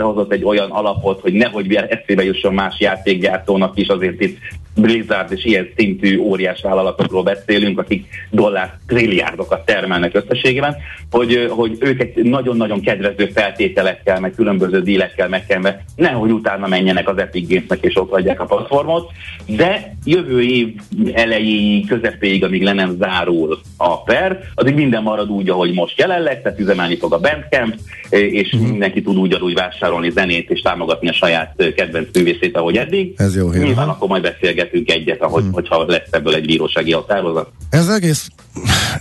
létrehozott 0.03 0.31
egy 0.31 0.43
olyan 0.43 0.71
alapot, 0.71 1.21
hogy 1.21 1.33
nehogy 1.33 1.67
eszébe 1.75 2.23
jusson 2.23 2.53
más 2.53 2.79
játékgyártónak 2.79 3.77
is, 3.77 3.87
azért 3.87 4.21
itt 4.21 4.37
Blizzard 4.75 5.31
és 5.31 5.45
ilyen 5.45 5.69
szintű 5.77 6.17
óriás 6.17 6.61
vállalatokról 6.61 7.23
beszélünk, 7.23 7.79
akik 7.79 8.05
dollár 8.29 8.77
trilliárdokat 8.87 9.65
termelnek 9.65 10.15
összességében, 10.15 10.75
hogy, 11.11 11.47
hogy 11.49 11.77
őket 11.79 12.15
nagyon-nagyon 12.15 12.81
kedvező 12.81 13.25
feltételekkel, 13.33 14.19
meg 14.19 14.33
különböző 14.35 14.81
dílekkel 14.81 15.29
megkenve, 15.29 15.83
nehogy 15.95 16.31
utána 16.31 16.67
menjenek 16.67 17.09
az 17.09 17.17
Epic 17.17 17.47
Gamesnek 17.49 17.79
és 17.81 17.97
ott 17.97 18.09
hagyják 18.09 18.39
a 18.39 18.45
platformot, 18.45 19.11
de 19.45 19.95
jövő 20.05 20.41
év 20.41 20.67
elejéig, 21.13 21.87
közepéig, 21.87 22.43
amíg 22.43 22.63
le 22.63 22.73
nem 22.73 22.95
zárul 22.99 23.59
a 23.77 24.03
per, 24.03 24.39
addig 24.55 24.75
minden 24.75 25.03
marad 25.03 25.29
úgy, 25.29 25.49
ahogy 25.49 25.73
most 25.73 25.97
jelenleg, 25.99 26.41
tehát 26.41 26.59
üzemelni 26.59 26.97
fog 26.97 27.13
a 27.13 27.19
Bandcamp, 27.19 27.75
és 28.09 28.53
uh-huh. 28.53 28.69
mindenki 28.69 29.01
tud 29.01 29.17
ugyanúgy 29.17 29.53
vásárolni 29.53 30.09
zenét 30.09 30.49
és 30.49 30.61
támogatni 30.61 31.09
a 31.09 31.13
saját 31.13 31.73
kedvenc 31.75 32.07
művészét, 32.13 32.57
ahogy 32.57 32.77
eddig. 32.77 33.13
Ez 33.17 33.35
jó 33.35 33.51
hír. 33.51 33.63
Nyilván 33.63 33.87
akkor 33.87 34.07
majd 34.07 34.21
beszélgetünk 34.21 34.61
egyet, 34.71 35.21
ahogy, 35.21 35.41
uh-huh. 35.41 35.53
hogyha 35.53 35.85
lesz 35.85 36.07
ebből 36.11 36.35
egy 36.35 36.45
bírósági 36.45 36.91
határozat. 36.91 37.51
Ez 37.69 37.87
egész 37.87 38.29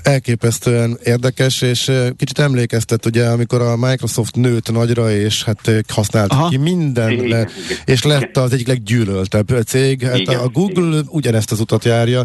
elképesztően 0.03 0.99
érdekes, 1.05 1.63
és 1.63 1.91
kicsit 2.17 2.39
emlékeztet, 2.39 3.07
ugye, 3.07 3.27
amikor 3.27 3.61
a 3.61 3.77
Microsoft 3.77 4.37
nőtt 4.37 4.73
nagyra, 4.73 5.11
és 5.11 5.45
hát 5.45 5.71
használta 5.89 6.35
Aha. 6.35 6.49
ki 6.49 6.57
minden, 6.57 7.27
le, 7.27 7.49
és 7.85 8.03
lett 8.03 8.37
az 8.37 8.53
egyik 8.53 8.67
leggyűlöltebb 8.67 9.65
cég. 9.67 10.03
Hát 10.03 10.19
Igen. 10.19 10.39
a 10.39 10.49
Google 10.49 10.89
Igen. 10.89 11.07
ugyanezt 11.09 11.53
az 11.53 11.61
utat 11.61 11.85
járja. 11.85 12.23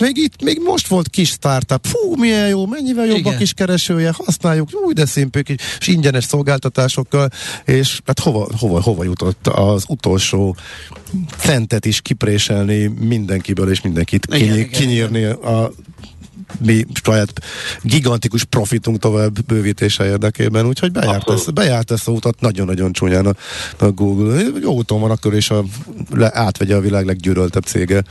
Még 0.00 0.16
itt, 0.16 0.42
még 0.42 0.60
most 0.64 0.86
volt 0.86 1.08
kis 1.08 1.28
startup, 1.28 1.86
fú, 1.86 2.14
milyen 2.16 2.48
jó, 2.48 2.66
mennyivel 2.66 3.06
jobb 3.06 3.16
Igen. 3.16 3.34
a 3.34 3.36
kis 3.36 3.52
keresője, 3.52 4.12
használjuk, 4.16 4.68
úgy 4.86 4.94
de 4.94 5.06
szimplők, 5.06 5.48
és 5.48 5.86
ingyenes 5.86 6.24
szolgáltatásokkal, 6.24 7.28
és 7.64 8.00
hát 8.06 8.18
hova, 8.18 8.48
hova, 8.58 8.82
hova 8.82 9.04
jutott 9.04 9.46
az 9.46 9.84
utolsó 9.88 10.56
centet 11.38 11.86
is 11.86 12.00
kipréselni 12.64 13.06
mindenkiből, 13.06 13.70
és 13.70 13.80
mindenkit 13.80 14.26
kinyírni 14.26 14.68
kinyírni 14.68 15.24
a 15.24 15.70
mi 16.64 16.84
saját 17.04 17.32
gigantikus 17.82 18.44
profitunk 18.44 18.98
tovább 18.98 19.44
bővítése 19.46 20.04
érdekében, 20.04 20.66
úgyhogy 20.66 20.92
bejárt, 20.92 21.30
ezt, 21.30 21.54
bejárt 21.54 21.90
ezt 21.90 22.08
a 22.08 22.12
utat 22.12 22.40
nagyon-nagyon 22.40 22.92
csúnyán 22.92 23.26
a, 23.26 23.32
a 23.84 23.90
Google. 23.90 24.42
Jó 24.62 24.72
úton 24.72 25.00
van 25.00 25.10
akkor, 25.10 25.34
és 25.34 25.50
a, 25.50 25.62
le, 26.14 26.30
átvegye 26.32 26.76
a 26.76 26.80
világ 26.80 27.04
leggyűröltebb 27.04 27.62
cége 27.62 28.02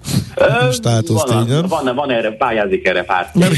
státuszt 0.72 1.28
van, 1.28 1.42
így, 1.42 1.68
van, 1.68 1.94
van, 1.94 2.10
erre, 2.10 2.30
pályázik 2.30 2.86
erre 2.86 3.02
pár. 3.02 3.30
van, 3.34 3.50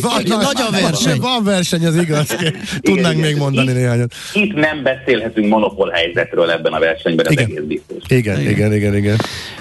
van, 0.00 0.22
nagy 0.26 0.60
a 0.68 0.70
verseny. 0.70 1.20
Van 1.20 1.44
verseny, 1.44 1.86
az 1.86 1.96
igaz. 1.96 2.26
Tudnánk 2.80 3.16
igen, 3.16 3.30
még 3.30 3.36
mondani 3.36 3.70
itt, 3.70 3.76
néhányat. 3.76 4.14
Itt 4.32 4.54
nem 4.54 4.82
beszélhetünk 4.82 5.48
monopól 5.48 5.90
helyzetről 5.90 6.50
ebben 6.50 6.72
a 6.72 6.78
versenyben, 6.78 7.26
ez 7.26 7.32
igen. 7.32 7.44
egész 7.44 7.60
biztos. 7.66 8.02
Igen, 8.08 8.40
igen, 8.40 8.52
igen, 8.52 8.72
igen. 8.72 8.96
igen. 8.96 9.16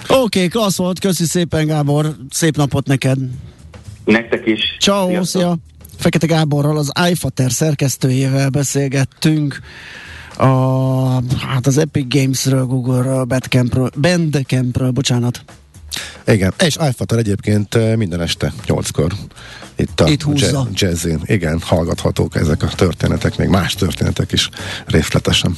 Oké, 0.08 0.18
okay, 0.18 0.48
klassz 0.48 0.78
volt, 0.78 1.00
köszi 1.00 1.26
szépen 1.26 1.66
Gábor, 1.66 2.16
szép 2.30 2.58
napot 2.58 2.88
neked. 2.88 3.18
Nektek 4.06 4.46
is. 4.46 4.78
Ciao, 4.80 5.24
szia! 5.24 5.58
Fekete 5.98 6.26
Gáborral, 6.26 6.78
az 6.78 6.92
iFater 7.10 7.52
szerkesztőjével 7.52 8.50
beszélgettünk 8.50 9.60
a, 10.38 10.48
hát 11.38 11.68
az 11.68 11.78
Epic 11.78 12.14
Games-ről, 12.16 12.66
Google-ről, 12.66 13.24
Bandcampről, 13.24 13.90
Bandcampről, 14.02 14.92
bocsánat. 14.92 15.44
Igen, 16.28 16.54
és 16.66 16.78
iFater 16.90 17.18
egyébként 17.18 17.96
minden 17.96 18.22
este 18.22 18.54
8-kor 18.68 19.14
itt 19.76 20.00
a 20.00 20.08
itt 20.08 20.22
húzza. 20.22 20.68
jazzin. 20.74 21.20
Igen, 21.24 21.60
hallgathatók 21.62 22.36
ezek 22.36 22.64
a 22.64 22.68
történetek, 22.68 23.38
még 23.38 23.48
más 23.48 23.74
történetek 23.74 24.32
is 24.32 24.50
részletesen. 24.86 25.58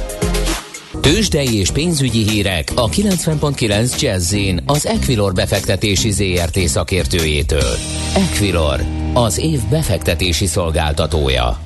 Tőzsdei 1.01 1.55
és 1.55 1.71
pénzügyi 1.71 2.29
hírek 2.29 2.71
a 2.75 2.89
90.9 2.89 3.99
jazz 3.99 4.35
az 4.65 4.85
Equilor 4.85 5.33
befektetési 5.33 6.11
ZRT 6.11 6.59
szakértőjétől. 6.59 7.75
Equilor, 8.15 8.83
az 9.13 9.39
év 9.39 9.59
befektetési 9.69 10.45
szolgáltatója. 10.45 11.59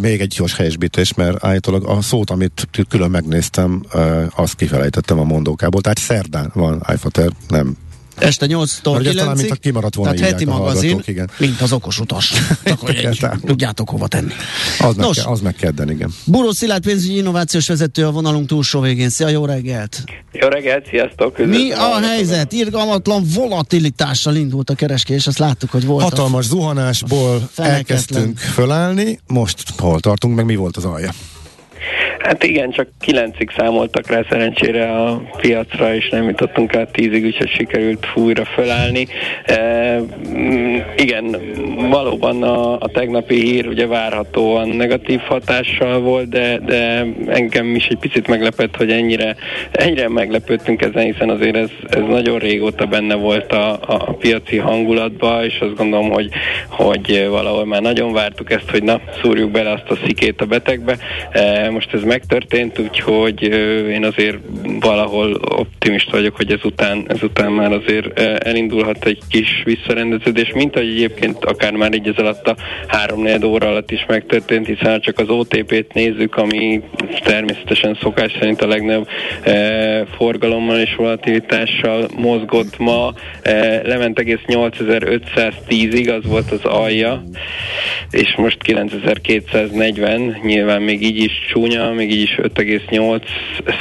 Még 0.00 0.20
egy 0.20 0.34
gyors 0.36 0.56
helyesbítés, 0.56 1.14
mert 1.14 1.44
állítólag 1.44 1.84
a 1.84 2.00
szót, 2.02 2.30
amit 2.30 2.68
külön 2.88 3.10
megnéztem, 3.10 3.82
azt 4.36 4.54
kifelejtettem 4.54 5.18
a 5.18 5.24
mondókából. 5.24 5.80
Tehát 5.80 5.98
szerdán 5.98 6.50
van 6.54 6.82
iFater, 6.92 7.30
nem 7.48 7.76
Este 8.20 8.46
8-tól 8.48 8.98
9 9.10 9.40
mint 9.40 9.50
a 9.50 9.54
kimaradt 9.54 9.94
volna 9.94 10.12
Tehát 10.12 10.30
heti 10.30 10.44
magazin, 10.44 11.02
igen. 11.04 11.30
mint 11.38 11.60
az 11.60 11.72
okos 11.72 12.00
utas. 12.00 12.32
tudjátok 13.44 13.88
hova 13.88 14.08
tenni. 14.08 14.32
Az, 14.78 14.94
Nos, 14.94 15.16
meg, 15.16 15.26
az 15.26 15.40
meg 15.40 15.54
kedden, 15.54 15.90
igen. 15.90 16.14
Buró 16.24 16.50
Szilárd 16.50 16.82
pénzügyi 16.82 17.16
innovációs 17.16 17.68
vezető 17.68 18.06
a 18.06 18.10
vonalunk 18.10 18.46
túlsó 18.46 18.80
végén. 18.80 19.08
Szia, 19.08 19.28
jó 19.28 19.44
reggelt! 19.44 20.04
Jó 20.32 20.48
reggelt, 20.48 20.86
sziasztok! 20.88 21.46
Mi 21.46 21.72
a 21.72 22.00
helyzet? 22.00 22.52
Irgalmatlan 22.52 23.24
volatilitással 23.34 24.34
indult 24.34 24.70
a 24.70 24.74
kereskedés, 24.74 25.26
azt 25.26 25.38
láttuk, 25.38 25.70
hogy 25.70 25.86
volt. 25.86 26.02
Hatalmas 26.02 26.44
zuhanásból 26.44 27.50
elkezdtünk 27.56 28.38
fölállni, 28.38 29.20
most 29.26 29.62
hol 29.76 30.00
tartunk, 30.00 30.36
meg 30.36 30.44
mi 30.44 30.56
volt 30.56 30.76
az 30.76 30.84
alja? 30.84 31.10
Hát 32.22 32.44
igen, 32.44 32.70
csak 32.70 32.88
kilencig 33.00 33.50
számoltak 33.56 34.10
rá 34.10 34.20
szerencsére 34.28 34.92
a 34.92 35.22
piacra, 35.36 35.94
és 35.94 36.08
nem 36.08 36.28
jutottunk 36.28 36.74
át 36.76 36.92
tízig, 36.92 37.24
úgyhogy 37.24 37.48
sikerült 37.48 38.06
fújra 38.06 38.44
fölállni. 38.44 39.06
E, 39.44 40.00
igen, 40.96 41.36
valóban 41.90 42.42
a, 42.42 42.72
a 42.72 42.88
tegnapi 42.92 43.34
hír 43.34 43.66
ugye 43.66 43.86
várhatóan 43.86 44.68
negatív 44.68 45.20
hatással 45.20 46.00
volt, 46.00 46.28
de, 46.28 46.58
de 46.58 47.06
engem 47.26 47.74
is 47.74 47.86
egy 47.86 47.98
picit 47.98 48.28
meglepett, 48.28 48.76
hogy 48.76 48.90
ennyire, 48.90 49.36
ennyire 49.72 50.08
meglepődtünk 50.08 50.82
ezen, 50.82 51.04
hiszen 51.04 51.30
azért 51.30 51.56
ez, 51.56 51.70
ez 51.88 52.02
nagyon 52.08 52.38
régóta 52.38 52.86
benne 52.86 53.14
volt 53.14 53.52
a, 53.52 53.72
a, 53.72 53.94
a 54.06 54.12
piaci 54.12 54.56
hangulatba, 54.56 55.44
és 55.44 55.58
azt 55.60 55.76
gondolom, 55.76 56.10
hogy, 56.10 56.30
hogy 56.68 57.26
valahol 57.28 57.64
már 57.64 57.82
nagyon 57.82 58.12
vártuk 58.12 58.50
ezt, 58.50 58.70
hogy 58.70 58.82
na, 58.82 59.00
szúrjuk 59.22 59.50
bele 59.50 59.70
azt 59.70 59.90
a 59.90 59.98
szikét 60.06 60.40
a 60.40 60.46
betegbe. 60.46 60.96
E, 61.30 61.70
most 61.70 61.94
ez 61.94 62.08
megtörtént, 62.10 62.78
úgyhogy 62.78 63.42
én 63.88 64.04
azért 64.04 64.38
valahol 64.80 65.34
optimista 65.34 66.10
vagyok, 66.10 66.36
hogy 66.36 66.52
ezután, 66.52 67.04
ezután 67.08 67.52
már 67.52 67.72
azért 67.72 68.18
elindulhat 68.20 69.04
egy 69.04 69.18
kis 69.28 69.62
visszarendeződés, 69.64 70.52
mint 70.54 70.76
ahogy 70.76 70.88
egyébként 70.88 71.44
akár 71.44 71.72
már 71.72 71.94
így 71.94 72.08
ez 72.08 72.16
alatt 72.16 72.46
a 72.46 72.56
három 72.86 73.26
óra 73.44 73.68
alatt 73.68 73.90
is 73.90 74.04
megtörtént, 74.08 74.66
hiszen 74.66 75.00
csak 75.00 75.18
az 75.18 75.28
OTP-t 75.28 75.92
nézzük, 75.92 76.36
ami 76.36 76.82
természetesen 77.22 77.98
szokás 78.00 78.32
szerint 78.38 78.62
a 78.62 78.66
legnagyobb 78.66 79.08
forgalommal 80.16 80.78
és 80.78 80.94
volatilitással 80.94 82.08
mozgott 82.16 82.78
ma, 82.78 83.12
e, 83.42 83.82
lement 83.84 84.18
egész 84.18 84.44
8510-ig, 84.46 86.18
az 86.18 86.30
volt 86.30 86.50
az 86.50 86.64
alja, 86.64 87.22
és 88.10 88.34
most 88.36 88.62
9240, 88.62 90.36
nyilván 90.42 90.82
még 90.82 91.02
így 91.02 91.18
is 91.18 91.32
csúnya, 91.52 91.99
még 92.00 92.12
így 92.12 92.22
is 92.22 92.38
5,8 92.42 93.22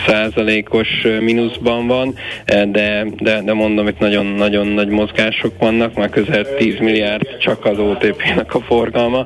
százalékos 0.07 0.87
mínuszban 1.19 1.87
van, 1.87 2.15
de, 2.45 3.05
de, 3.19 3.41
de 3.41 3.53
mondom, 3.53 3.87
itt 3.87 3.99
nagyon-nagyon 3.99 4.67
nagy 4.67 4.87
mozgások 4.87 5.59
vannak, 5.59 5.93
már 5.93 6.09
közel 6.09 6.55
10 6.55 6.79
milliárd 6.79 7.37
csak 7.39 7.65
az 7.65 7.79
OTP-nek 7.79 8.55
a 8.55 8.59
forgalma, 8.59 9.25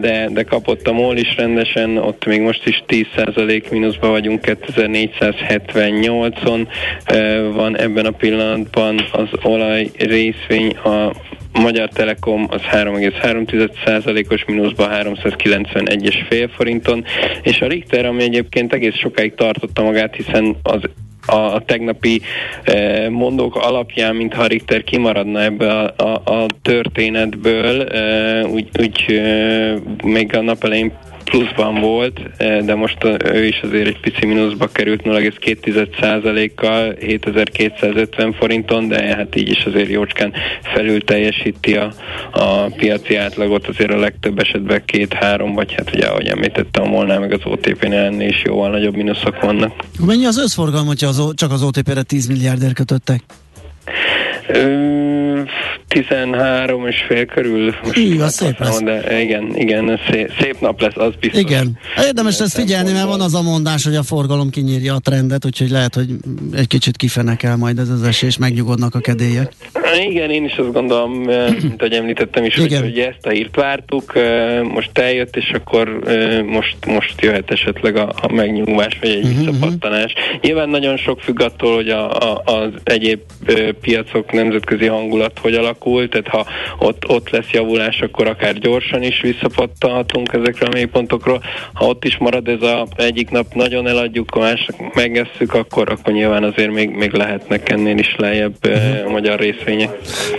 de, 0.00 0.28
de 0.32 0.42
kapott 0.42 0.86
a 0.86 0.92
MOL 0.92 1.16
is 1.16 1.36
rendesen, 1.36 1.96
ott 1.96 2.24
még 2.24 2.40
most 2.40 2.66
is 2.66 2.82
10 2.86 3.06
százalék 3.16 3.70
mínuszban 3.70 4.10
vagyunk, 4.10 4.40
2478-on 4.42 6.66
van 7.54 7.78
ebben 7.78 8.06
a 8.06 8.10
pillanatban 8.10 9.08
az 9.12 9.28
olaj 9.42 9.90
részvény, 9.98 10.70
a 10.70 11.12
Magyar 11.60 11.88
Telekom 11.88 12.46
az 12.50 12.60
3,3%-os 12.72 14.44
mínuszban 14.44 14.88
391,5 14.92 16.48
forinton, 16.54 17.04
és 17.42 17.60
a 17.60 17.66
Richter, 17.66 18.06
ami 18.06 18.22
egyébként 18.22 18.72
egész 18.72 18.96
sokáig 18.96 19.34
tartotta 19.34 19.82
magát, 19.82 20.14
hiszen 20.14 20.56
az 20.62 20.80
a, 21.26 21.64
tegnapi 21.64 22.20
eh, 22.64 23.08
mondók 23.08 23.56
alapján, 23.56 24.16
mintha 24.16 24.46
Richter 24.46 24.84
kimaradna 24.84 25.42
ebbe 25.42 25.72
a, 25.72 25.94
a, 25.96 26.22
a 26.24 26.46
történetből, 26.62 27.82
eh, 27.82 28.50
úgy, 28.50 28.68
úgy 28.80 29.04
eh, 29.08 29.74
még 30.04 30.36
a 30.36 30.40
nap 30.40 30.64
elején 30.64 30.92
pluszban 31.34 31.80
volt, 31.80 32.20
eh, 32.36 32.60
de 32.60 32.74
most 32.74 32.96
ő 33.24 33.44
is 33.44 33.60
azért 33.62 33.86
egy 33.86 34.00
pici 34.00 34.26
mínuszba 34.26 34.66
került 34.66 35.02
0,2%-kal 35.02 36.94
7250 37.00 38.32
forinton, 38.32 38.88
de 38.88 39.14
hát 39.14 39.36
így 39.36 39.48
is 39.48 39.64
azért 39.64 39.90
jócskán 39.90 40.32
felül 40.62 41.04
teljesíti 41.04 41.76
a, 41.76 41.92
a 42.32 42.64
piaci 42.76 43.16
átlagot, 43.16 43.66
azért 43.66 43.90
a 43.90 43.96
legtöbb 43.96 44.38
esetben 44.38 44.82
két-három, 44.84 45.54
vagy 45.54 45.74
hát 45.76 45.94
ugye 45.94 46.06
ahogy 46.06 46.26
említette 46.26 46.80
a 46.80 46.84
Molnál, 46.84 47.20
meg 47.20 47.32
az 47.32 47.40
OTP-nél 47.44 47.98
ennél 47.98 48.28
is 48.28 48.42
jóval 48.44 48.70
nagyobb 48.70 48.94
mínuszok 48.94 49.40
vannak. 49.40 49.72
Mennyi 50.06 50.26
az 50.26 50.38
összforgalom, 50.38 50.86
hogyha 50.86 51.08
az, 51.08 51.32
csak 51.34 51.52
az 51.52 51.62
OTP-re 51.62 52.02
10 52.02 52.26
milliárdért 52.26 52.74
kötöttek? 52.74 53.22
13 55.94 56.86
és 56.86 56.96
fél 57.08 57.24
körül. 57.26 57.74
Most 57.82 57.96
Így 57.96 58.18
van, 58.18 58.28
szép 58.28 58.58
lesz. 58.58 58.82
De 58.82 59.20
igen, 59.20 59.56
igen, 59.56 60.00
szép, 60.10 60.32
szép 60.40 60.60
nap 60.60 60.80
lesz, 60.80 60.96
az 60.96 61.12
biztos. 61.20 61.40
Igen. 61.40 61.78
Érdemes 62.06 62.40
ezt 62.40 62.54
figyelni, 62.54 62.92
mert 62.92 63.06
van 63.06 63.20
az 63.20 63.34
a 63.34 63.42
mondás, 63.42 63.84
hogy 63.84 63.96
a 63.96 64.02
forgalom 64.02 64.50
kinyírja 64.50 64.94
a 64.94 64.98
trendet, 64.98 65.44
úgyhogy 65.44 65.70
lehet, 65.70 65.94
hogy 65.94 66.06
egy 66.54 66.66
kicsit 66.66 66.96
kifenekel 66.96 67.56
majd 67.56 67.78
ez 67.78 67.88
az 67.88 68.02
esés, 68.02 68.28
és 68.28 68.38
megnyugodnak 68.38 68.94
a 68.94 69.00
kedélyek. 69.00 69.52
Igen, 69.96 70.30
én 70.30 70.44
is 70.44 70.56
azt 70.56 70.72
gondolom, 70.72 71.12
mint 71.62 71.82
ahogy 71.82 71.92
említettem 71.92 72.44
is, 72.44 72.56
hogy, 72.56 72.78
hogy 72.78 72.98
ezt 72.98 73.26
a 73.26 73.30
hírt 73.30 73.56
vártuk, 73.56 74.12
most 74.62 74.98
eljött, 74.98 75.36
és 75.36 75.50
akkor 75.54 75.98
most, 76.46 76.76
most 76.86 77.20
jöhet 77.20 77.50
esetleg 77.50 77.96
a, 77.96 78.12
a 78.22 78.32
megnyugvás, 78.32 78.98
vagy 79.00 79.10
egy 79.10 79.24
uh-huh. 79.24 79.38
visszapattanás. 79.38 80.14
Nyilván 80.40 80.68
nagyon 80.68 80.96
sok 80.96 81.20
függ 81.20 81.40
attól, 81.40 81.74
hogy 81.74 81.88
a, 81.88 82.10
a, 82.10 82.42
az 82.44 82.70
egyéb 82.84 83.20
piacok 83.80 84.32
nemzetközi 84.32 84.86
hangulat 84.86 85.38
hogy 85.38 85.54
alakul, 85.54 86.08
tehát 86.08 86.28
ha 86.28 86.46
ott, 86.78 87.08
ott 87.08 87.30
lesz 87.30 87.50
javulás, 87.50 88.00
akkor 88.00 88.26
akár 88.26 88.58
gyorsan 88.58 89.02
is 89.02 89.20
visszapattanhatunk 89.20 90.32
ezekre 90.32 90.66
a 90.66 90.72
mélypontokról. 90.72 91.42
Ha 91.72 91.86
ott 91.86 92.04
is 92.04 92.16
marad 92.18 92.48
ez 92.48 92.62
a 92.62 92.86
egyik 92.96 93.30
nap 93.30 93.54
nagyon 93.54 93.86
eladjuk, 93.86 94.30
a 94.34 94.38
másik 94.38 94.74
megesszük, 94.94 95.54
akkor, 95.54 95.90
akkor 95.90 96.12
nyilván 96.12 96.44
azért 96.44 96.72
még, 96.72 96.90
még 96.90 97.12
lehetnek 97.12 97.70
ennél 97.70 97.98
is 97.98 98.14
lejjebb 98.16 98.54
uh-huh. 98.66 99.06
a 99.06 99.10
magyar 99.10 99.38
részvények. 99.38 99.83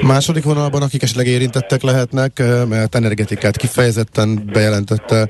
Második 0.02 0.44
vonalban, 0.44 0.82
akik 0.82 1.04
esetleg 1.04 1.28
érintettek 1.28 1.82
lehetnek, 1.82 2.44
mert 2.68 2.96
energetikát 2.96 3.58
kifejezetten 3.58 4.50
bejelentette 4.54 5.30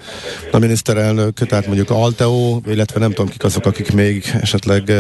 a 0.52 0.58
miniszterelnök, 0.58 1.46
tehát 1.46 1.66
mondjuk 1.66 1.90
Alteo, 1.90 2.62
illetve 2.68 3.00
nem 3.00 3.10
tudom 3.10 3.32
kik 3.32 3.44
azok, 3.44 3.66
akik 3.66 3.94
még 3.94 4.36
esetleg 4.42 4.92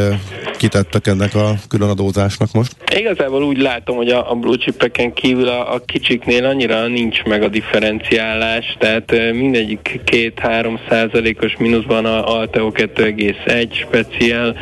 kitettek 0.65 1.07
ennek 1.07 1.35
a 1.35 1.53
különadózásnak 1.69 2.51
most. 2.53 2.75
Igazából 2.95 3.43
úgy 3.43 3.57
látom, 3.57 3.95
hogy 3.95 4.09
a, 4.09 4.31
a 4.31 4.35
blue 4.35 4.57
chipeken 4.57 5.13
kívül 5.13 5.47
a, 5.47 5.73
a 5.73 5.79
kicsiknél 5.85 6.45
annyira 6.45 6.87
nincs 6.87 7.23
meg 7.23 7.43
a 7.43 7.47
differenciálás, 7.47 8.75
tehát 8.79 9.11
mindegyik 9.31 9.99
2-3 10.05 10.79
százalékos 10.89 11.57
mínuszban 11.57 12.05
a 12.05 12.35
Alteo 12.35 12.71
2,1 12.73 13.73
speciál, 13.73 14.55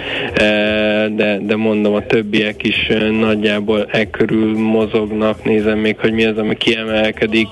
de, 1.16 1.40
de 1.42 1.56
mondom, 1.56 1.94
a 1.94 2.06
többiek 2.06 2.64
is 2.64 2.88
nagyjából 3.20 3.88
e 3.92 4.10
körül 4.10 4.58
mozognak, 4.58 5.44
nézem 5.44 5.78
még, 5.78 6.00
hogy 6.00 6.12
mi 6.12 6.26
az, 6.26 6.38
ami 6.38 6.58
kiemelkedik. 6.58 7.48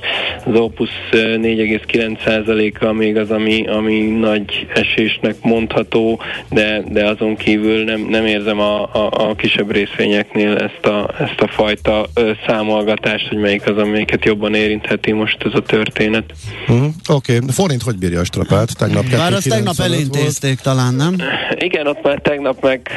Az 0.46 0.60
Opus 0.60 0.90
4,9 1.12 2.24
százaléka 2.24 2.94
még 2.94 3.18
az, 3.18 3.32
ami, 3.32 3.68
ami 3.68 4.00
nagy 4.00 4.68
esésnek 4.74 5.36
mondható, 5.42 6.20
de, 6.50 6.84
de 6.90 7.06
azon 7.06 7.36
kívül 7.36 7.84
nem, 7.84 8.02
nem 8.10 8.26
érzem 8.42 8.60
a, 8.60 8.84
a, 8.84 9.10
a 9.12 9.36
kisebb 9.36 9.72
részvényeknél 9.72 10.58
ezt 10.58 10.86
a, 10.86 11.10
ezt 11.20 11.42
a 11.42 11.48
fajta 11.48 12.06
ö, 12.14 12.32
számolgatást, 12.48 13.28
hogy 13.28 13.38
melyik 13.38 13.68
az, 13.68 13.78
amelyiket 13.78 14.26
jobban 14.26 14.56
érintheti 14.56 15.12
most 15.12 15.38
ez 15.44 15.52
a 15.54 15.62
történet. 15.62 16.24
Uh-huh. 16.68 16.88
Oké, 17.10 17.36
okay. 17.36 17.50
forint 17.52 17.82
hogy 17.82 17.98
bírja 17.98 18.20
a 18.20 18.24
strapát? 18.24 18.78
Tegnap 18.78 19.06
Bár 19.12 19.34
azt 19.34 19.50
tegnap 19.50 19.80
elintézték 19.80 20.60
talán, 20.60 20.94
nem? 20.94 21.16
Igen, 21.56 21.88
ott 21.88 22.04
már 22.04 22.20
tegnap 22.20 22.62
meg, 22.62 22.90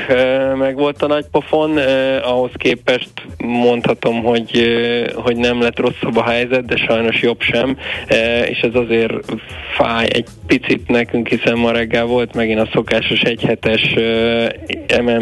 meg 0.59 0.77
volt 0.77 1.03
a 1.03 1.07
nagy 1.07 1.25
pofon, 1.31 1.79
eh, 1.79 2.31
ahhoz 2.31 2.51
képest 2.55 3.11
mondhatom, 3.45 4.23
hogy, 4.23 4.51
eh, 4.59 5.23
hogy 5.23 5.37
nem 5.37 5.61
lett 5.61 5.79
rosszabb 5.79 6.17
a 6.17 6.25
helyzet, 6.25 6.65
de 6.65 6.77
sajnos 6.77 7.23
jobb 7.23 7.41
sem, 7.41 7.77
eh, 8.07 8.49
és 8.49 8.59
ez 8.59 8.75
azért 8.75 9.13
fáj 9.77 10.09
egy 10.13 10.27
picit 10.47 10.89
nekünk, 10.89 11.29
hiszen 11.29 11.59
ma 11.59 11.71
reggel 11.71 12.05
volt 12.05 12.35
megint 12.35 12.61
a 12.61 12.69
szokásos 12.73 13.21
egyhetes 13.21 13.95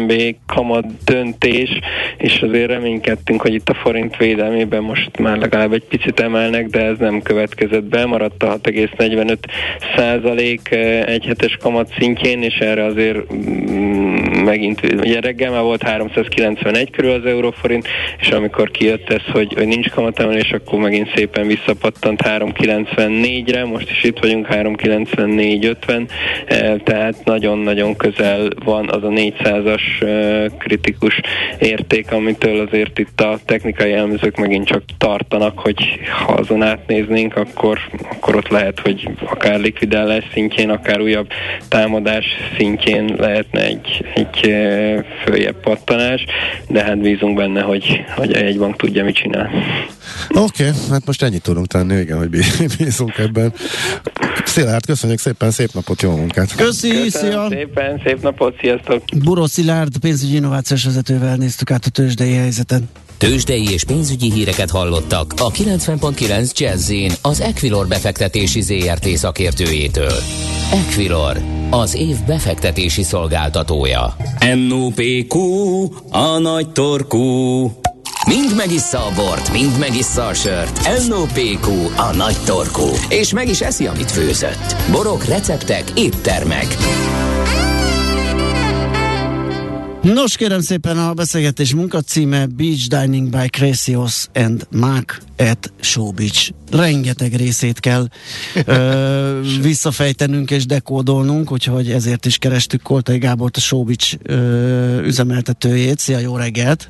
MNB 0.03 0.35
kamat 0.45 0.85
döntés, 1.05 1.69
és 2.17 2.41
azért 2.41 2.67
reménykedtünk, 2.67 3.41
hogy 3.41 3.53
itt 3.53 3.69
a 3.69 3.73
forint 3.73 4.17
védelmében 4.17 4.83
most 4.83 5.19
már 5.19 5.37
legalább 5.37 5.73
egy 5.73 5.83
picit 5.83 6.19
emelnek, 6.19 6.65
de 6.65 6.85
ez 6.85 6.97
nem 6.97 7.21
következett 7.21 7.83
be, 7.83 8.05
maradt 8.05 8.43
a 8.43 8.59
6,45 8.59 9.37
százalék 9.95 10.69
egyhetes 11.05 11.57
kamat 11.61 11.93
szintjén, 11.97 12.41
és 12.41 12.55
erre 12.55 12.83
azért 12.83 13.33
mm, 13.33 14.43
megint, 14.43 14.81
ugye 14.97 15.19
reggel 15.19 15.51
már 15.51 15.61
volt 15.61 15.83
391 15.83 16.89
körül 16.91 17.11
az 17.11 17.25
euróforint, 17.25 17.87
és 18.19 18.29
amikor 18.29 18.71
kijött 18.71 19.09
ez, 19.09 19.23
hogy, 19.31 19.53
hogy 19.53 19.67
nincs 19.67 19.89
kamatemelés, 19.89 20.51
akkor 20.51 20.79
megint 20.79 21.11
szépen 21.15 21.47
visszapattant 21.47 22.21
394-re, 22.23 23.65
most 23.65 23.89
is 23.89 24.03
itt 24.03 24.19
vagyunk 24.19 24.47
394-50, 24.49 26.09
tehát 26.83 27.15
nagyon-nagyon 27.23 27.95
közel 27.95 28.47
van 28.63 28.89
az 28.89 29.03
a 29.03 29.07
400-as 29.07 29.81
kritikus 30.57 31.19
érték, 31.59 32.11
amitől 32.11 32.67
azért 32.67 32.99
itt 32.99 33.21
a 33.21 33.39
technikai 33.45 33.93
elemzők 33.93 34.37
megint 34.37 34.67
csak 34.67 34.83
tartanak, 34.97 35.59
hogy 35.59 35.99
ha 36.25 36.33
azon 36.33 36.63
átnéznénk, 36.63 37.35
akkor, 37.35 37.79
akkor 38.11 38.35
ott 38.35 38.47
lehet, 38.47 38.79
hogy 38.79 39.09
akár 39.25 39.59
likvidálás 39.59 40.23
szintjén, 40.33 40.69
akár 40.69 41.01
újabb 41.01 41.27
támadás 41.67 42.25
szintjén 42.57 43.15
lehetne 43.17 43.61
egy, 43.65 44.05
egy 44.15 44.55
följebb 45.23 45.59
pattanás, 45.61 46.25
de 46.67 46.83
hát 46.83 46.97
bízunk 46.97 47.35
benne, 47.35 47.61
hogy, 47.61 48.03
hogy 48.15 48.33
egy 48.33 48.57
bank 48.57 48.75
tudja, 48.75 49.03
mit 49.03 49.15
csinál. 49.15 49.49
Oké, 50.29 50.67
okay, 50.67 50.79
hát 50.89 51.05
most 51.05 51.23
ennyit 51.23 51.41
tudunk 51.41 51.67
tenni, 51.67 51.99
igen, 51.99 52.17
hogy 52.17 52.29
bízunk 52.77 53.17
ebben. 53.17 53.53
Szilárd, 54.45 54.85
köszönjük 54.85 55.19
szépen, 55.19 55.51
szép 55.51 55.73
napot, 55.73 56.01
jó 56.01 56.15
munkát! 56.15 56.55
Köszi, 56.55 56.89
Köszönöm 56.89 57.09
szia! 57.09 57.47
szépen, 57.49 58.01
szép 58.05 58.21
napot, 58.21 58.55
sziasztok! 58.59 59.03
Buró 59.23 59.45
Szilárd, 59.45 59.82
pénzügyi 60.01 60.35
innovációs 60.35 60.83
vezetővel 60.83 61.35
néztük 61.35 61.71
át 61.71 61.85
a 61.85 61.89
tőzsdei 61.89 62.33
helyzetet. 62.33 62.83
Tőzsdei 63.17 63.71
és 63.71 63.83
pénzügyi 63.83 64.31
híreket 64.31 64.69
hallottak 64.69 65.33
a 65.37 65.51
90.9 65.51 66.53
jazz 66.53 66.91
az 67.21 67.41
Equilor 67.41 67.87
befektetési 67.87 68.61
ZRT 68.61 69.07
szakértőjétől. 69.07 70.13
Equilor, 70.71 71.41
az 71.69 71.95
év 71.95 72.15
befektetési 72.25 73.03
szolgáltatója. 73.03 74.15
NOPQ, 74.67 75.37
a 76.09 76.37
nagy 76.37 76.69
torkú. 76.69 77.63
Mind 78.27 78.55
megissza 78.55 79.05
a 79.05 79.11
bort, 79.15 79.51
mind 79.51 79.79
megissza 79.79 80.25
a 80.25 80.33
sört. 80.33 81.07
NOPQ, 81.07 81.71
a 81.95 82.15
nagy 82.15 82.37
torkú. 82.45 82.87
És 83.09 83.33
meg 83.33 83.47
is 83.47 83.61
eszi, 83.61 83.87
amit 83.87 84.11
főzött. 84.11 84.75
Borok, 84.91 85.25
receptek, 85.25 85.91
éttermek. 85.95 86.77
Nos, 90.03 90.35
kérem 90.35 90.59
szépen 90.59 90.97
a 90.97 91.13
beszélgetés 91.13 91.75
munkacíme 91.75 92.45
Beach 92.45 92.87
Dining 92.87 93.29
by 93.29 93.47
Cresios 93.49 94.27
and 94.33 94.67
Mac 94.71 95.17
at 95.37 95.73
Show 95.79 96.11
Beach. 96.11 96.51
Rengeteg 96.71 97.33
részét 97.33 97.79
kell 97.79 98.05
ö, 98.65 99.39
visszafejtenünk 99.61 100.51
és 100.51 100.65
dekódolnunk, 100.65 101.51
úgyhogy 101.51 101.89
ezért 101.89 102.25
is 102.25 102.37
kerestük 102.37 102.81
Koltai 102.81 103.17
Gábort, 103.17 103.57
a 103.57 103.59
Show 103.59 103.83
Beach 103.83 104.15
ö, 104.23 105.01
üzemeltetőjét. 105.01 105.99
Szia, 105.99 106.19
jó 106.19 106.37
reggelt! 106.37 106.89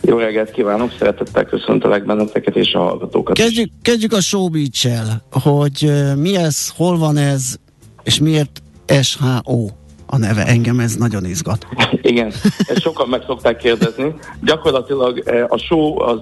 Jó 0.00 0.18
reggelt 0.18 0.50
kívánok, 0.50 0.92
szeretettel 0.98 1.44
köszöntelek 1.44 2.06
benneteket 2.06 2.56
és 2.56 2.72
a 2.72 2.78
hallgatókat 2.78 3.36
kezdjük, 3.36 3.70
kezdjük 3.82 4.12
a 4.12 4.20
Show 4.20 4.48
Beach-el, 4.48 5.22
hogy 5.30 5.92
mi 6.16 6.36
ez, 6.36 6.68
hol 6.68 6.98
van 6.98 7.16
ez, 7.16 7.56
és 8.02 8.18
miért 8.18 8.62
SHO 9.02 9.68
a 10.10 10.18
neve. 10.18 10.44
Engem 10.44 10.80
ez 10.80 10.96
nagyon 10.96 11.24
izgat. 11.24 11.66
Igen, 12.02 12.26
ezt 12.58 12.80
sokan 12.80 13.08
meg 13.08 13.22
szokták 13.26 13.56
kérdezni. 13.56 14.14
Gyakorlatilag 14.42 15.22
a 15.48 15.56
show 15.56 16.00
az 16.02 16.20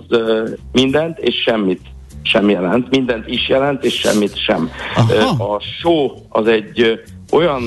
mindent 0.72 1.18
és 1.18 1.34
semmit 1.42 1.80
sem 2.22 2.50
jelent, 2.50 2.90
mindent 2.90 3.28
is 3.28 3.48
jelent, 3.48 3.84
és 3.84 3.94
semmit 3.94 4.36
sem. 4.38 4.70
Aha. 4.96 5.54
A 5.54 5.60
show 5.60 6.10
az 6.28 6.46
egy 6.46 7.02
olyan 7.32 7.62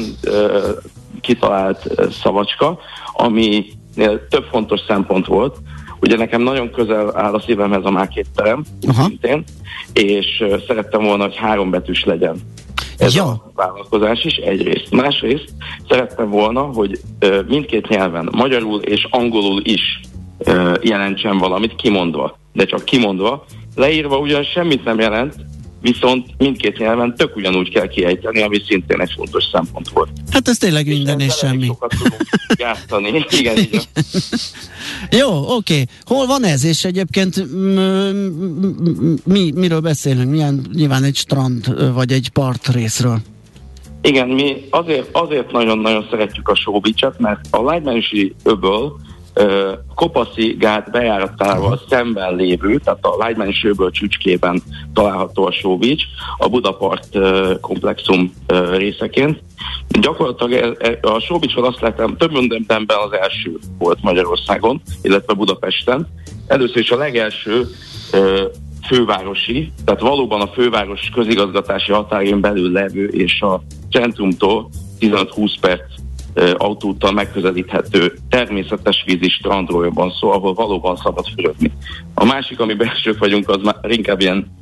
kitalált 1.21 1.87
szavacska, 2.21 2.79
ami 3.13 3.65
több 4.29 4.45
fontos 4.51 4.79
szempont 4.87 5.25
volt. 5.25 5.57
Ugye 6.01 6.17
nekem 6.17 6.41
nagyon 6.41 6.71
közel 6.71 7.17
áll 7.17 7.33
a 7.33 7.39
szívemhez 7.39 7.85
a 7.85 7.91
mákét 7.91 8.27
terem, 8.35 8.63
szintén, 8.91 9.43
és 9.93 10.43
szerettem 10.67 11.03
volna, 11.03 11.23
hogy 11.23 11.35
három 11.35 11.69
betűs 11.69 12.03
legyen 12.03 12.41
ez 12.99 13.15
ja. 13.15 13.25
a 13.25 13.51
vállalkozás 13.55 14.23
is 14.23 14.35
egyrészt. 14.35 14.91
Másrészt 14.91 15.53
szerettem 15.89 16.29
volna, 16.29 16.61
hogy 16.61 16.99
mindkét 17.47 17.87
nyelven, 17.87 18.29
magyarul 18.31 18.81
és 18.81 19.07
angolul 19.09 19.61
is 19.63 19.99
jelentsen 20.81 21.37
valamit 21.37 21.75
kimondva, 21.75 22.37
de 22.53 22.65
csak 22.65 22.83
kimondva. 22.83 23.45
Leírva 23.75 24.17
ugyan 24.17 24.43
semmit 24.43 24.83
nem 24.83 24.99
jelent, 24.99 25.35
viszont 25.81 26.27
mindkét 26.37 26.77
nyelven 26.77 27.15
tök 27.15 27.35
ugyanúgy 27.35 27.69
kell 27.69 27.87
kiejteni, 27.87 28.41
ami 28.41 28.61
szintén 28.67 29.01
egy 29.01 29.13
fontos 29.15 29.43
szempont 29.51 29.89
volt. 29.89 30.09
Hát 30.31 30.47
ez 30.47 30.57
tényleg 30.57 30.87
minden 30.87 31.19
és 31.19 31.33
semmi. 31.33 31.65
Sokat 31.65 31.89
tudunk 31.89 33.31
Igen, 33.39 33.57
így 33.57 33.87
Jó, 35.11 35.55
oké. 35.55 35.83
Hol 36.03 36.25
van 36.25 36.43
ez, 36.43 36.63
és 36.63 36.85
egyébként 36.85 37.35
mi, 39.23 39.51
miről 39.55 39.79
beszélünk? 39.79 40.29
Milyen, 40.29 40.65
nyilván 40.73 41.03
egy 41.03 41.15
strand 41.15 41.93
vagy 41.93 42.11
egy 42.11 42.29
part 42.29 42.67
részről. 42.67 43.19
Igen, 44.01 44.27
mi 44.27 44.67
azért, 44.69 45.09
azért 45.11 45.51
nagyon-nagyon 45.51 46.07
szeretjük 46.09 46.47
a 46.47 46.55
showbicset, 46.55 47.19
mert 47.19 47.39
a 47.51 47.63
Lágymányosi 47.63 48.35
öböl 48.43 48.99
Kopaszi 49.95 50.55
gát 50.59 50.91
bejáratával 50.91 51.81
szemben 51.89 52.35
lévő, 52.35 52.77
tehát 52.77 53.05
a 53.05 53.15
Lágymányi 53.17 53.53
Sőből 53.53 53.91
csücskében 53.91 54.61
található 54.93 55.45
a 55.45 55.51
Sóvics, 55.51 56.03
a 56.37 56.49
Budapart 56.49 57.17
komplexum 57.61 58.33
részeként. 58.71 59.41
Gyakorlatilag 59.87 60.77
e, 60.79 60.87
e, 60.87 61.09
a 61.09 61.19
Sóvicsról 61.19 61.65
azt 61.65 61.81
láttam, 61.81 62.17
több 62.17 62.31
mindenben 62.31 62.97
az 63.05 63.11
első 63.11 63.57
volt 63.77 64.01
Magyarországon, 64.01 64.81
illetve 65.01 65.33
Budapesten. 65.33 66.07
Először 66.47 66.77
is 66.77 66.91
a 66.91 66.97
legelső 66.97 67.67
fővárosi, 68.87 69.71
tehát 69.85 70.01
valóban 70.01 70.41
a 70.41 70.47
főváros 70.47 71.09
közigazgatási 71.13 71.91
határén 71.91 72.41
belül 72.41 72.71
levő 72.71 73.07
és 73.07 73.41
a 73.41 73.61
centrumtól 73.91 74.69
15-20 74.99 75.53
perc 75.61 75.98
autóttal 76.57 77.11
megközelíthető 77.11 78.13
természetes 78.29 79.03
vízi 79.05 79.29
strandról 79.29 79.89
van 79.89 80.11
szó, 80.19 80.31
ahol 80.31 80.53
valóban 80.53 80.95
szabad 80.95 81.25
fürödni. 81.35 81.71
A 82.13 82.25
másik, 82.25 82.59
ami 82.59 82.73
belsők 82.73 83.17
vagyunk, 83.25 83.49
az 83.49 83.61
már 83.63 83.75
inkább 83.87 84.21
ilyen 84.21 84.57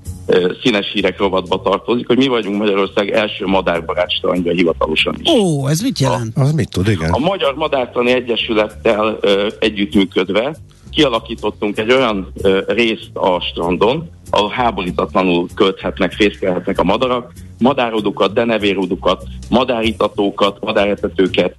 színes 0.63 0.91
hírek 0.93 1.17
rovatba 1.17 1.61
tartozik, 1.61 2.07
hogy 2.07 2.17
mi 2.17 2.27
vagyunk 2.27 2.57
Magyarország 2.57 3.09
első 3.11 3.45
madárbarát 3.45 4.11
strandja 4.11 4.51
hivatalosan 4.51 5.15
is. 5.19 5.29
Ó, 5.29 5.67
ez 5.67 5.79
mit 5.81 5.99
jelent? 5.99 6.37
A, 6.37 6.41
az 6.41 6.51
mit 6.51 6.69
tud, 6.69 6.87
igen? 6.87 7.11
A 7.11 7.19
Magyar 7.19 7.55
Madártani 7.55 8.11
Egyesülettel 8.11 9.17
ö, 9.21 9.47
együttműködve 9.59 10.55
kialakítottunk 10.89 11.77
egy 11.77 11.91
olyan 11.91 12.31
ö, 12.41 12.61
részt 12.67 13.09
a 13.13 13.39
strandon, 13.39 14.09
ahol 14.29 14.49
háborítatlanul 14.49 15.47
költhetnek, 15.55 16.13
fészkelhetnek 16.13 16.79
a 16.79 16.83
madarak, 16.83 17.33
madárodukat, 17.59 18.33
denevérodukat, 18.33 19.23
madáritatókat, 19.49 20.57
madáretetőket, 20.61 21.55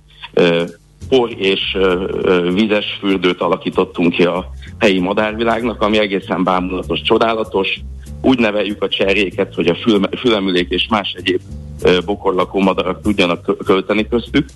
por 1.08 1.30
és 1.38 1.76
vizes 2.54 2.98
fürdőt 3.00 3.40
alakítottunk 3.40 4.12
ki 4.12 4.24
a 4.24 4.50
helyi 4.78 4.98
madárvilágnak, 4.98 5.82
ami 5.82 5.98
egészen 5.98 6.44
bámulatos, 6.44 7.02
csodálatos. 7.02 7.80
Úgy 8.22 8.38
neveljük 8.38 8.82
a 8.82 8.88
cserjéket, 8.88 9.54
hogy 9.54 9.66
a 9.66 9.76
fülemülék 10.18 10.70
és 10.70 10.86
más 10.90 11.12
egyéb 11.16 11.40
bokorlakó 12.04 12.60
madarak 12.60 13.02
tudjanak 13.02 13.64
költeni 13.64 14.08
köztük 14.08 14.48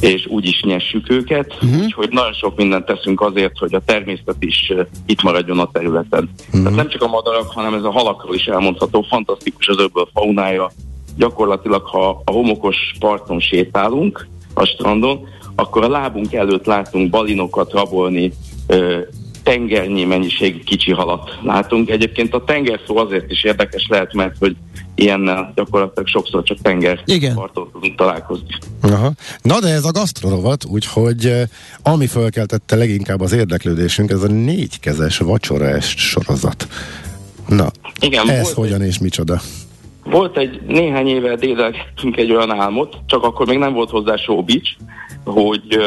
és 0.00 0.26
úgy 0.26 0.46
is 0.46 0.62
nyessük 0.62 1.10
őket, 1.10 1.54
uh-huh. 1.54 1.82
úgyhogy 1.82 2.08
nagyon 2.10 2.32
sok 2.32 2.56
mindent 2.56 2.84
teszünk 2.84 3.20
azért, 3.20 3.58
hogy 3.58 3.74
a 3.74 3.82
természet 3.84 4.36
is 4.38 4.72
itt 5.06 5.22
maradjon 5.22 5.58
a 5.58 5.70
területen. 5.72 6.30
Uh-huh. 6.46 6.62
Tehát 6.62 6.76
nem 6.76 6.88
csak 6.88 7.02
a 7.02 7.06
madarak, 7.06 7.50
hanem 7.50 7.74
ez 7.74 7.82
a 7.82 7.90
halakról 7.90 8.34
is 8.34 8.46
elmondható, 8.46 9.02
fantasztikus 9.02 9.68
az 9.68 9.78
öbből 9.78 10.08
faunája. 10.12 10.70
Gyakorlatilag, 11.16 11.86
ha 11.86 12.22
a 12.24 12.30
homokos 12.30 12.76
parton 12.98 13.40
sétálunk 13.40 14.26
a 14.58 14.66
strandon, 14.66 15.28
akkor 15.54 15.84
a 15.84 15.88
lábunk 15.88 16.32
előtt 16.32 16.66
látunk 16.66 17.10
balinokat 17.10 17.72
rabolni, 17.72 18.32
uh, 18.68 18.98
tengernyi 19.42 20.04
mennyiségű 20.04 20.58
kicsi 20.58 20.92
halat 20.92 21.38
látunk. 21.42 21.90
Egyébként 21.90 22.34
a 22.34 22.44
tenger 22.44 22.80
szó 22.86 22.96
azért 22.96 23.30
is 23.30 23.44
érdekes 23.44 23.86
lehet, 23.88 24.14
mert 24.14 24.36
hogy 24.38 24.56
ilyennel 24.94 25.52
gyakorlatilag 25.54 26.08
sokszor 26.08 26.42
csak 26.42 26.58
tenger 26.62 27.04
parton 27.34 27.70
tudunk 27.72 27.96
találkozni. 27.96 28.46
Aha. 28.80 29.12
Na 29.42 29.60
de 29.60 29.68
ez 29.68 29.84
a 29.84 29.90
gasztrorovat, 29.90 30.64
úgyhogy 30.64 31.32
ami 31.82 32.06
fölkeltette 32.06 32.76
leginkább 32.76 33.20
az 33.20 33.32
érdeklődésünk, 33.32 34.10
ez 34.10 34.22
a 34.22 34.26
négykezes 34.26 35.18
vacsoraest 35.18 35.98
sorozat. 35.98 36.68
Na, 37.48 37.70
Igen, 38.00 38.30
ez 38.30 38.52
hogyan 38.52 38.80
egy, 38.80 38.86
és 38.86 38.98
micsoda? 38.98 39.40
Volt 40.10 40.36
egy 40.38 40.60
néhány 40.66 41.08
éve 41.08 41.36
dédelgettünk 41.36 42.16
egy 42.16 42.32
olyan 42.32 42.50
álmot, 42.50 42.96
csak 43.06 43.22
akkor 43.24 43.46
még 43.46 43.58
nem 43.58 43.72
volt 43.72 43.90
hozzá 43.90 44.16
showbiz, 44.16 44.62
hogy 45.24 45.80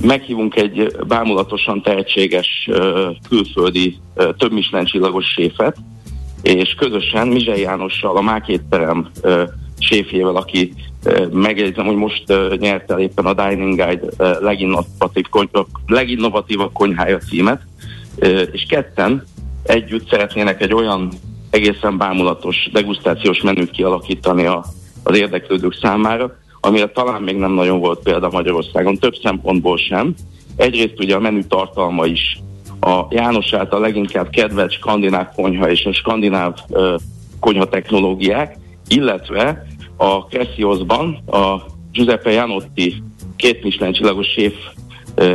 meghívunk 0.00 0.56
egy 0.56 0.96
bámulatosan 1.08 1.82
tehetséges 1.82 2.68
külföldi 3.28 3.98
több 4.14 4.52
csillagos 4.84 5.26
séfet, 5.26 5.76
és 6.42 6.74
közösen 6.74 7.28
Mizsely 7.28 7.60
Jánossal, 7.60 8.16
a 8.16 8.20
Mákétterem 8.20 9.10
uh, 9.22 9.42
séfjével, 9.78 10.36
aki 10.36 10.72
megjegyzem, 11.32 11.86
hogy 11.86 11.96
most 11.96 12.24
nyerte 12.58 12.94
el 12.94 13.00
éppen 13.00 13.26
a 13.26 13.34
Dining 13.34 13.74
Guide 13.74 14.38
leginnovatív, 14.40 15.24
leginnovatívabb 15.86 16.72
konyhája 16.72 17.18
címet, 17.18 17.62
és 18.52 18.66
ketten 18.68 19.24
együtt 19.62 20.08
szeretnének 20.08 20.62
egy 20.62 20.74
olyan 20.74 21.12
egészen 21.56 21.96
bámulatos 21.96 22.68
degustációs 22.72 23.40
menüt 23.42 23.70
kialakítani 23.70 24.46
a, 24.46 24.64
az 25.02 25.18
érdeklődők 25.18 25.78
számára, 25.80 26.36
amire 26.60 26.86
talán 26.86 27.22
még 27.22 27.36
nem 27.36 27.52
nagyon 27.52 27.80
volt 27.80 28.02
példa 28.02 28.28
Magyarországon, 28.30 28.96
több 28.96 29.14
szempontból 29.22 29.76
sem. 29.76 30.14
Egyrészt 30.56 31.00
ugye 31.00 31.14
a 31.14 31.20
menü 31.20 31.44
tartalma 31.44 32.06
is 32.06 32.38
a 32.80 33.06
János 33.10 33.52
által 33.52 33.80
leginkább 33.80 34.30
kedvelt 34.30 34.72
skandináv 34.72 35.26
konyha 35.34 35.70
és 35.70 35.84
a 35.84 35.92
skandináv 35.92 36.54
uh, 36.68 36.94
konyha 37.40 37.68
technológiák, 37.68 38.56
illetve 38.88 39.66
a 39.96 40.24
Cressioszban 40.24 41.14
a 41.26 41.56
Giuseppe 41.92 42.30
Janotti 42.30 43.02
két 43.36 43.62
Michelin 43.62 43.94
csillagos 43.94 44.26
séf 44.26 44.54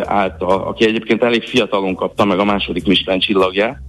által, 0.03 0.61
aki 0.61 0.85
egyébként 0.85 1.23
elég 1.23 1.43
fiatalon 1.43 1.95
kapta 1.95 2.25
meg 2.25 2.39
a 2.39 2.43
második 2.43 2.87
Michelin 2.87 3.19
csillagját, 3.19 3.81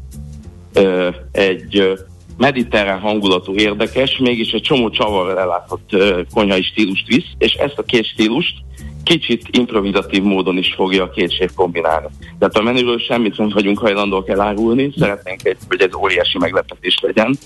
egy 1.32 1.92
mediterrán 2.36 3.00
hangulatú, 3.00 3.54
érdekes, 3.54 4.18
mégis 4.18 4.50
egy 4.50 4.62
csomó 4.62 4.90
csavarral 4.90 5.38
ellátott 5.38 5.90
konyhai 6.34 6.62
stílust 6.62 7.06
visz, 7.06 7.30
és 7.38 7.52
ezt 7.52 7.78
a 7.78 7.82
két 7.82 8.04
stílust 8.04 8.54
kicsit 9.02 9.48
improvizatív 9.50 10.22
módon 10.22 10.56
is 10.56 10.74
fogja 10.74 11.02
a 11.02 11.10
két 11.10 11.32
séf 11.32 11.52
kombinálni. 11.54 12.06
Tehát 12.38 12.56
a 12.56 12.62
menüről 12.62 12.98
semmit 12.98 13.38
nem 13.38 13.48
vagyunk 13.48 13.78
hajlandók 13.78 14.28
elárulni, 14.28 14.92
szeretnénk, 14.96 15.44
egy, 15.44 15.56
hogy 15.68 15.80
ez 15.80 15.94
óriási 15.94 16.38
meglepetés 16.38 16.98
legyen, 17.00 17.36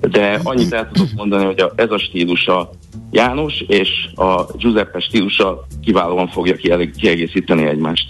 de 0.00 0.40
annyit 0.42 0.72
el 0.72 0.90
tudok 0.92 1.12
mondani, 1.14 1.44
hogy 1.44 1.60
a, 1.60 1.72
ez 1.76 1.90
a 1.90 1.98
stílus 1.98 2.46
a 2.46 2.70
János 3.10 3.60
és 3.66 3.88
a 4.14 4.56
Giuseppe 4.56 5.00
stílusa 5.00 5.66
kiválóan 5.82 6.28
fogja 6.28 6.56
kiegészíteni 6.96 7.66
egymást. 7.66 8.06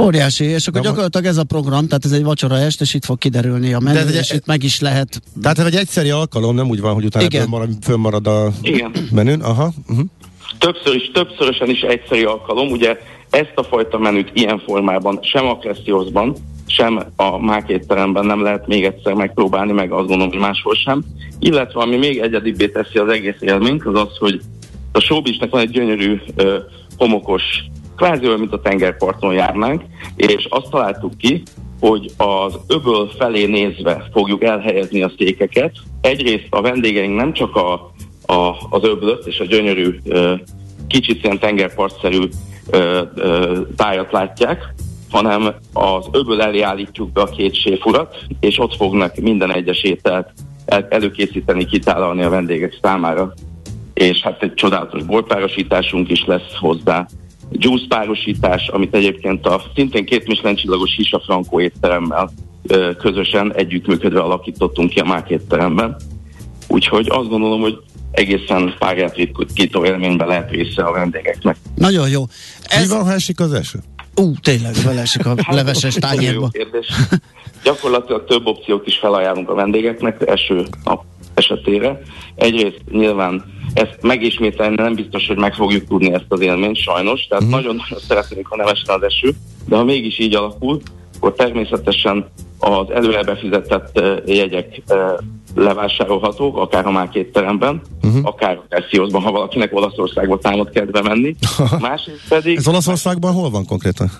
Óriási, 0.00 0.44
és 0.44 0.66
akkor 0.66 0.80
gyakorlatilag 0.80 1.26
ez 1.26 1.36
a 1.36 1.44
program, 1.44 1.86
tehát 1.86 2.04
ez 2.04 2.12
egy 2.12 2.22
vacsora 2.22 2.56
est, 2.56 2.80
és 2.80 2.94
itt 2.94 3.04
fog 3.04 3.18
kiderülni 3.18 3.72
a 3.72 3.78
menü, 3.78 3.98
és 3.98 4.30
egy, 4.30 4.36
itt 4.36 4.46
meg 4.46 4.62
is 4.62 4.80
lehet. 4.80 5.22
Tehát 5.42 5.58
ez 5.58 5.66
egy 5.66 5.74
egyszeri 5.74 6.10
alkalom, 6.10 6.54
nem 6.54 6.68
úgy 6.68 6.80
van, 6.80 6.94
hogy 6.94 7.04
utána 7.04 7.24
Igen. 7.24 7.48
Marad, 7.48 7.70
fönnmarad 7.82 8.26
a 8.26 8.52
Igen. 8.62 8.92
menün? 9.12 9.40
Aha. 9.40 9.72
Uh-huh. 9.88 10.06
Többször 10.58 10.94
is, 10.94 11.10
többszörösen 11.12 11.70
is 11.70 11.80
egyszeri 11.80 12.24
alkalom, 12.24 12.70
ugye 12.70 12.98
ezt 13.30 13.52
a 13.54 13.62
fajta 13.62 13.98
menüt 13.98 14.30
ilyen 14.32 14.58
formában 14.58 15.18
sem 15.22 15.46
a 15.46 15.58
Kreszioszban, 15.58 16.36
sem 16.66 17.04
a 17.16 17.38
mákétteremben 17.38 18.26
nem 18.26 18.42
lehet 18.42 18.66
még 18.66 18.84
egyszer 18.84 19.12
megpróbálni, 19.12 19.72
meg 19.72 19.92
azt 19.92 20.06
gondolom, 20.06 20.32
hogy 20.32 20.40
máshol 20.40 20.74
sem. 20.74 21.04
Illetve 21.38 21.80
ami 21.80 21.96
még 21.96 22.18
egyedibbé 22.18 22.68
teszi 22.68 22.98
az 22.98 23.08
egész 23.08 23.40
élményt, 23.40 23.86
az 23.86 24.00
az, 24.00 24.16
hogy 24.18 24.40
a 24.92 25.00
showbiznek 25.00 25.50
van 25.50 25.60
egy 25.60 25.70
gyönyörű 25.70 26.20
ö, 26.36 26.58
homokos 26.96 27.42
kvázi 27.96 28.26
olyan, 28.26 28.38
mint 28.38 28.52
a 28.52 28.60
tengerparton 28.60 29.34
járnánk, 29.34 29.82
és 30.16 30.46
azt 30.50 30.70
találtuk 30.70 31.16
ki, 31.18 31.42
hogy 31.80 32.10
az 32.16 32.58
öböl 32.66 33.08
felé 33.18 33.46
nézve 33.46 34.08
fogjuk 34.12 34.44
elhelyezni 34.44 35.02
a 35.02 35.12
székeket. 35.18 35.72
Egyrészt 36.00 36.46
a 36.50 36.60
vendégeink 36.60 37.16
nem 37.16 37.32
csak 37.32 37.56
a 37.56 37.92
a, 38.26 38.56
az 38.70 38.84
öblöt 38.84 39.26
és 39.26 39.38
a 39.38 39.44
gyönyörű, 39.44 39.98
kicsit 40.88 41.24
ilyen 41.24 41.38
tengerpartszerű 41.38 42.28
tájat 43.76 44.12
látják, 44.12 44.74
hanem 45.10 45.54
az 45.72 46.06
öböl 46.12 46.42
elé 46.42 46.60
állítjuk 46.60 47.12
be 47.12 47.20
a 47.20 47.26
két 47.26 47.54
séfurat, 47.54 48.16
és 48.40 48.58
ott 48.58 48.76
fognak 48.76 49.16
minden 49.16 49.52
egyes 49.52 49.82
ételt 49.82 50.32
előkészíteni, 50.88 51.66
kitálalni 51.66 52.22
a 52.22 52.30
vendégek 52.30 52.78
számára. 52.82 53.32
És 53.94 54.20
hát 54.20 54.42
egy 54.42 54.54
csodálatos 54.54 55.02
borpárosításunk 55.02 56.10
is 56.10 56.24
lesz 56.26 56.54
hozzá. 56.60 57.06
Juice 57.50 57.84
párosítás, 57.88 58.68
amit 58.68 58.94
egyébként 58.94 59.46
a 59.46 59.62
szintén 59.74 60.04
két 60.04 60.26
Michelin 60.26 60.56
csillagos 60.56 60.94
Hisa 60.96 61.22
Franco 61.24 61.60
étteremmel 61.60 62.30
közösen 62.98 63.54
együttműködve 63.54 64.20
alakítottunk 64.20 64.90
ki 64.90 64.98
a 64.98 65.04
Mák 65.04 65.30
étteremben. 65.30 65.96
Úgyhogy 66.68 67.06
azt 67.10 67.28
gondolom, 67.28 67.60
hogy 67.60 67.78
egészen 68.10 68.74
párját 68.78 69.16
ritkító 69.16 69.84
élményben 69.84 70.26
lehet 70.26 70.50
része 70.50 70.82
a 70.82 70.92
vendégeknek. 70.92 71.56
Nagyon 71.74 72.08
jó. 72.08 72.24
Ez... 72.62 72.88
Mi 72.88 72.96
van, 72.96 73.04
ha 73.04 73.12
esik 73.12 73.40
az 73.40 73.52
eső? 73.52 73.78
Ú, 74.16 74.32
tényleg, 74.42 74.74
belesik 74.84 75.26
a 75.26 75.34
hát, 75.36 75.54
leveses 75.54 75.94
tányérba. 75.94 76.50
Gyakorlatilag 77.64 78.24
több 78.24 78.46
opciót 78.46 78.86
is 78.86 78.98
felajánlunk 78.98 79.50
a 79.50 79.54
vendégeknek 79.54 80.22
eső 80.26 80.66
nap 80.84 81.04
esetére. 81.34 82.00
Egyrészt 82.34 82.80
nyilván 82.90 83.44
ezt 83.74 83.98
megismételni 84.00 84.74
nem 84.74 84.94
biztos, 84.94 85.26
hogy 85.26 85.36
meg 85.36 85.54
fogjuk 85.54 85.88
tudni 85.88 86.12
ezt 86.12 86.24
az 86.28 86.40
élményt, 86.40 86.76
sajnos. 86.76 87.26
Tehát 87.26 87.44
uh-huh. 87.44 87.60
nagyon-nagyon 87.60 87.98
szeretnénk, 88.08 88.46
ha 88.46 88.56
nem 88.56 88.66
esne 88.66 88.92
az 88.92 89.02
eső, 89.02 89.34
de 89.68 89.76
ha 89.76 89.84
mégis 89.84 90.18
így 90.18 90.34
alakul, 90.34 90.80
akkor 91.16 91.32
természetesen 91.32 92.26
az 92.58 92.90
előre 92.90 93.22
befizetett 93.22 94.00
jegyek 94.26 94.82
levásárolhatók, 95.54 96.56
akár 96.56 96.86
a 96.86 96.90
már 96.90 97.08
két 97.08 97.32
teremben, 97.32 97.80
uh-huh. 98.02 98.26
akár 98.26 98.60
a 98.70 98.86
Sziózban, 98.90 99.22
ha 99.22 99.30
valakinek 99.30 99.74
Olaszországba 99.74 100.38
támad 100.38 100.70
kedve 100.70 101.02
menni. 101.02 101.34
Másrészt 101.80 102.28
pedig... 102.28 102.56
Ez 102.56 102.68
Olaszországban 102.68 103.32
hol 103.32 103.50
van 103.50 103.66
konkrétan? 103.66 104.10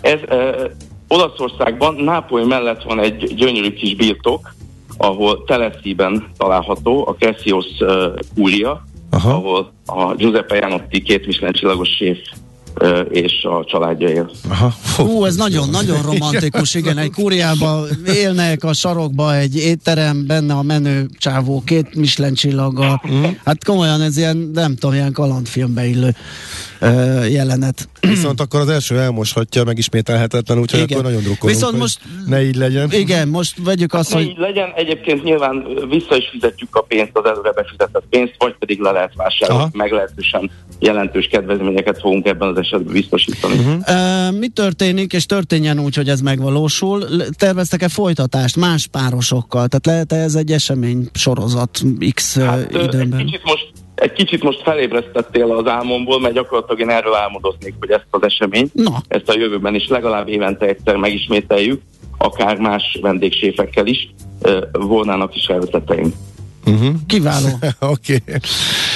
Ez 0.00 0.18
uh, 0.28 0.70
Olaszországban, 1.08 1.94
Nápoly 1.94 2.44
mellett 2.44 2.82
van 2.82 3.00
egy 3.00 3.34
gyönyörű 3.34 3.72
kis 3.72 3.94
birtok, 3.94 4.54
ahol 4.96 5.44
Telesziben 5.44 6.26
található, 6.36 7.06
a 7.06 7.14
Cassios 7.18 7.66
uh, 7.80 8.14
Curia, 8.34 8.84
Aha. 9.10 9.30
ahol 9.30 9.72
a 9.86 10.14
Giuseppe 10.14 10.56
Janotti 10.56 11.02
két 11.02 11.26
Michelin 11.26 11.52
csillagos 11.52 11.88
séf 11.88 12.18
és 13.10 13.32
a 13.42 13.64
családja 13.64 14.08
él. 14.08 14.30
Aha. 14.48 14.74
Hú, 14.96 15.24
ez 15.24 15.36
nagyon-nagyon 15.36 16.02
romantikus, 16.02 16.74
igen, 16.74 16.98
egy 16.98 17.10
kúriában 17.10 17.88
élnek 18.14 18.64
a 18.64 18.72
sarokba 18.72 19.36
egy 19.36 19.56
étterem, 19.56 20.26
benne 20.26 20.54
a 20.54 20.62
menő 20.62 21.06
csávó, 21.18 21.62
két 21.66 21.94
Michelin 21.94 22.34
csillaga. 22.34 23.02
Mm. 23.10 23.24
Hát 23.44 23.64
komolyan 23.64 24.00
ez 24.00 24.16
ilyen, 24.16 24.50
nem 24.54 24.74
tudom, 24.74 24.94
ilyen 24.94 25.12
kalandfilmbe 25.12 25.86
illő 25.86 26.14
jelenet. 27.28 27.88
Viszont 28.00 28.40
akkor 28.40 28.60
az 28.60 28.68
első 28.68 28.98
elmoshatja 28.98 29.64
megismételhetetlen, 29.64 30.58
úgyhogy 30.58 30.80
igen. 30.80 30.98
akkor 30.98 31.10
nagyon 31.10 31.22
drukkolunk, 31.22 31.58
Viszont 31.58 31.78
most, 31.78 32.00
ne 32.26 32.42
így 32.42 32.56
legyen. 32.56 32.92
Igen, 32.92 33.28
most 33.28 33.64
vegyük 33.64 33.94
azt, 33.94 34.10
ne 34.10 34.16
hogy... 34.16 34.26
így 34.26 34.38
legyen, 34.38 34.72
egyébként 34.74 35.24
nyilván 35.24 35.66
vissza 35.88 36.16
is 36.16 36.28
fizetjük 36.30 36.76
a 36.76 36.80
pénzt, 36.80 37.10
az 37.12 37.24
előre 37.24 37.52
befizetett 37.52 38.04
pénzt, 38.10 38.34
vagy 38.38 38.54
pedig 38.58 38.80
le 38.80 38.90
lehet 38.90 39.12
vásárolni, 39.14 39.70
meglehetősen 39.72 40.50
jelentős 40.78 41.26
kedvezményeket 41.26 42.00
fogunk 42.00 42.26
ebben 42.26 42.48
az 42.48 42.58
esetben 42.66 42.92
biztosítani. 42.92 43.54
Uh-huh. 43.54 43.74
Uh, 43.74 44.38
mi 44.38 44.48
történik, 44.48 45.12
és 45.12 45.26
történjen 45.26 45.80
úgy, 45.80 45.94
hogy 45.94 46.08
ez 46.08 46.20
megvalósul? 46.20 47.04
Terveztek-e 47.38 47.88
folytatást 47.88 48.56
más 48.56 48.86
párosokkal? 48.86 49.68
Tehát 49.68 49.86
lehet-e 49.86 50.16
ez 50.16 50.34
egy 50.34 50.52
esemény 50.52 51.08
sorozat 51.12 51.82
X 52.14 52.38
hát, 52.38 52.70
időben? 52.70 53.14
Egy 53.14 53.24
kicsit 53.24 53.44
most 53.44 53.72
egy 53.94 54.12
kicsit 54.12 54.42
most 54.42 54.62
felébresztettél 54.62 55.52
az 55.52 55.66
álmomból, 55.66 56.20
mert 56.20 56.34
gyakorlatilag 56.34 56.80
én 56.80 56.90
erről 56.90 57.14
álmodoznék, 57.14 57.74
hogy 57.80 57.90
ezt 57.90 58.06
az 58.10 58.22
eseményt, 58.22 58.74
no. 58.74 58.90
ezt 59.08 59.28
a 59.28 59.38
jövőben 59.38 59.74
is 59.74 59.88
legalább 59.88 60.28
évente 60.28 60.66
egyszer 60.66 60.96
megismételjük, 60.96 61.82
akár 62.18 62.58
más 62.58 62.98
vendégséfekkel 63.00 63.86
is, 63.86 64.08
volnának 64.72 65.36
is 65.36 65.44
elveteteim. 65.44 66.14
Uh-huh. 66.66 66.94
Kiváló. 67.06 67.48
Oké. 67.80 68.14
okay. 68.26 68.38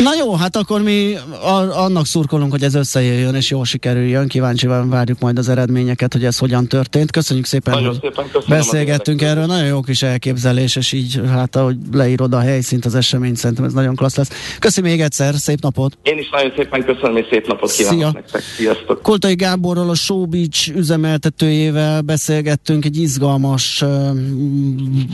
Na 0.02 0.14
jó, 0.18 0.34
hát 0.34 0.56
akkor 0.56 0.82
mi 0.82 1.14
a, 1.42 1.82
annak 1.82 2.06
szurkolunk, 2.06 2.50
hogy 2.50 2.62
ez 2.62 2.74
összejöjjön 2.74 3.34
és 3.34 3.50
jól 3.50 3.64
sikerüljön. 3.64 4.28
Kíváncsian 4.28 4.90
várjuk 4.90 5.18
majd 5.18 5.38
az 5.38 5.48
eredményeket, 5.48 6.12
hogy 6.12 6.24
ez 6.24 6.38
hogyan 6.38 6.66
történt. 6.66 7.10
Köszönjük 7.10 7.46
szépen, 7.46 7.74
Nagyon 7.74 7.88
hogy 7.88 7.98
szépen 8.00 8.42
beszélgettünk 8.48 9.22
erről. 9.22 9.46
Nagyon 9.46 9.66
jó 9.66 9.80
kis 9.80 10.02
elképzelés, 10.02 10.76
és 10.76 10.92
így 10.92 11.20
hát 11.28 11.56
ahogy 11.56 11.76
leírod 11.92 12.34
a 12.34 12.38
helyszínt, 12.38 12.84
az 12.84 12.94
eseményt, 12.94 13.36
szerintem 13.36 13.64
ez 13.64 13.72
nagyon 13.72 13.96
klassz 13.96 14.16
lesz. 14.16 14.30
Köszönöm 14.58 14.90
még 14.90 15.00
egyszer, 15.00 15.34
szép 15.34 15.60
napot! 15.60 15.98
Én 16.02 16.18
is 16.18 16.30
nagyon 16.30 16.52
szépen 16.56 16.84
köszönöm, 16.84 17.16
és 17.16 17.26
szép 17.30 17.46
napot 17.46 17.72
kívánok 17.72 17.98
Szia. 17.98 18.10
nektek. 18.12 18.42
Sziasztok! 18.56 19.02
Koltai 19.02 19.34
Gáborral, 19.34 19.90
a 19.90 19.94
Showbiz 19.94 20.68
üzemeltetőjével 20.74 22.00
beszélgettünk 22.00 22.84
egy 22.84 22.96
izgalmas 22.96 23.82
uh, 23.82 23.88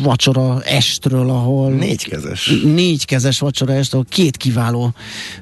vacsora 0.02 0.62
estről, 0.62 1.30
ahol... 1.30 1.70
Négykezes. 1.70 2.52
Négykezes 2.64 3.38
vacsora 3.38 3.72
estről, 3.72 4.04
két 4.08 4.36
kiváló 4.36 4.75
kiváló 4.76 4.94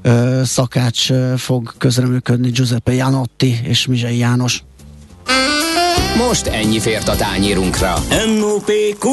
ö, 0.03 0.41
szakács 0.45 1.11
ö, 1.11 1.35
fog 1.37 1.75
közreműködni 1.79 2.51
Giuseppe 2.51 2.93
Janotti 2.93 3.61
és 3.63 3.87
Mizsei 3.87 4.19
János. 4.19 4.63
Most 6.17 6.47
ennyi 6.47 6.81
fért 6.81 7.09
a 7.09 7.17
tányírunkra. 7.17 7.95
M.O.P.Q. 8.39 9.09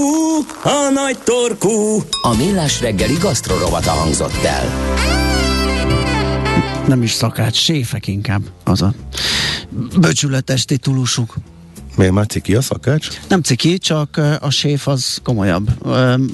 A 0.64 0.90
nagy 0.94 1.18
torkú. 1.24 2.04
A 2.22 2.36
millás 2.38 2.82
reggeli 2.82 3.14
gasztrorovata 3.14 3.92
hangzott 3.92 4.44
el. 4.44 4.66
Nem 6.88 7.04
is 7.04 7.12
szakács, 7.12 7.56
séfek 7.56 8.08
inkább 8.08 8.42
az 8.64 8.82
a 8.82 8.94
böcsületes 10.00 10.66
titulusuk. 10.66 11.36
Miért 11.96 12.14
már 12.14 12.26
ciki 12.26 12.56
a 12.56 12.62
szakács? 12.62 13.08
Nem 13.28 13.42
ciki, 13.42 13.78
csak 13.78 14.22
a 14.40 14.50
séf 14.50 14.88
az 14.88 15.20
komolyabb. 15.24 15.70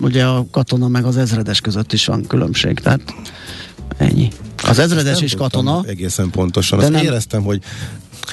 Ugye 0.02 0.26
a 0.26 0.45
katona 0.52 0.88
meg 0.88 1.06
az 1.06 1.17
ezredes 1.17 1.62
között 1.62 1.93
is 1.93 2.06
van 2.06 2.28
különbség, 2.28 2.80
tehát 2.80 3.02
Ennyi. 3.97 4.28
Az 4.63 4.80
ezredes 4.80 5.21
is 5.21 5.36
katona. 5.36 5.84
Egészen 5.88 6.30
pontosan. 6.30 6.80
Azt 6.80 6.89
nem... 6.89 7.04
éreztem, 7.04 7.43
hogy 7.43 7.62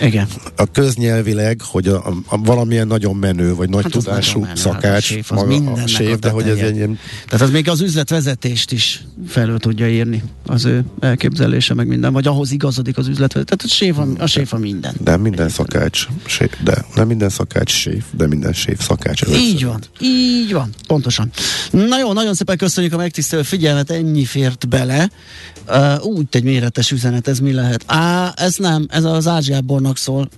igen. 0.00 0.26
A 0.56 0.70
köznyelvileg, 0.70 1.60
hogy 1.62 1.88
a, 1.88 2.06
a, 2.06 2.14
a 2.26 2.38
valamilyen 2.38 2.86
nagyon 2.86 3.16
menő, 3.16 3.54
vagy 3.54 3.68
nagy 3.68 3.82
hát 3.82 3.92
tudású 3.92 4.40
menő, 4.40 4.54
szakács, 4.54 4.82
hát 4.82 4.96
a 4.96 5.00
séf, 5.00 5.32
az 5.32 5.42
maga, 5.42 5.82
a 5.82 5.86
séf, 5.86 6.18
de 6.18 6.30
hogy 6.30 6.48
ez 6.48 6.58
egy 6.58 6.76
ilyen... 6.76 6.98
Tehát 7.28 7.46
az 7.46 7.50
még 7.50 7.68
az 7.68 7.80
üzletvezetést 7.80 8.72
is 8.72 9.04
felül 9.28 9.58
tudja 9.58 9.88
írni, 9.88 10.22
az 10.46 10.64
ő 10.64 10.84
elképzelése, 11.00 11.74
meg 11.74 11.86
minden, 11.86 12.12
vagy 12.12 12.26
ahhoz 12.26 12.52
igazodik 12.52 12.98
az 12.98 13.08
üzletvezetés. 13.08 13.56
Tehát 13.56 13.64
a 13.64 13.76
séf 13.76 13.98
a, 13.98 14.22
a, 14.22 14.26
séf 14.26 14.52
a 14.52 14.58
minden. 14.58 14.94
De 15.00 15.16
minden 15.16 15.48
szakács, 15.48 16.06
séf, 16.26 16.56
de 16.64 16.84
nem 16.94 17.06
minden 17.06 17.28
szakács 17.28 17.70
séf, 17.70 18.04
de 18.16 18.26
minden 18.26 18.52
séf 18.52 18.84
szakács. 18.86 19.22
Ez 19.22 19.36
így 19.36 19.64
van, 19.64 19.80
így 20.00 20.52
van, 20.52 20.70
pontosan. 20.86 21.30
Na 21.70 21.98
jó, 21.98 22.12
nagyon 22.12 22.34
szépen 22.34 22.56
köszönjük 22.56 22.92
a 22.92 22.96
megtisztelő 22.96 23.42
figyelmet, 23.42 23.90
ennyi 23.90 24.24
fért 24.24 24.68
bele. 24.68 25.10
Uh, 25.68 26.04
úgy 26.04 26.26
egy 26.30 26.42
méretes 26.42 26.90
üzenet, 26.90 27.28
ez 27.28 27.38
mi 27.38 27.52
lehet? 27.52 27.84
Á, 27.86 28.32
ez 28.36 28.56
nem, 28.56 28.86
ez 28.88 29.04
az 29.04 29.26
Ázsiából 29.26 29.73
Gábornak 29.74 29.96
szól. 29.96 30.28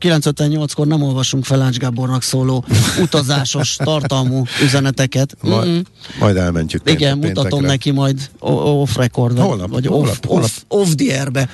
958-kor 0.00 0.86
nem 0.86 1.02
olvasunk 1.02 1.44
fel 1.44 1.62
Ács 1.62 1.76
Gábornak 1.76 2.22
szóló 2.22 2.64
utazásos 3.00 3.76
tartalmú 3.84 4.44
üzeneteket. 4.62 5.36
Majd, 5.40 5.68
mm-hmm. 5.68 5.80
majd 6.18 6.36
elmentjük. 6.36 6.82
Igen, 6.84 7.20
péntekre. 7.20 7.42
mutatom 7.42 7.64
neki 7.64 7.90
majd 7.90 8.30
off 8.38 8.96
record 8.96 9.38
holnap, 9.38 9.70
vagy 9.70 9.86
holnap, 9.86 10.08
off, 10.08 10.18
holnap. 10.26 10.44
off, 10.44 10.62
off 10.68 10.94
the 10.94 11.18
airbe. 11.18 11.48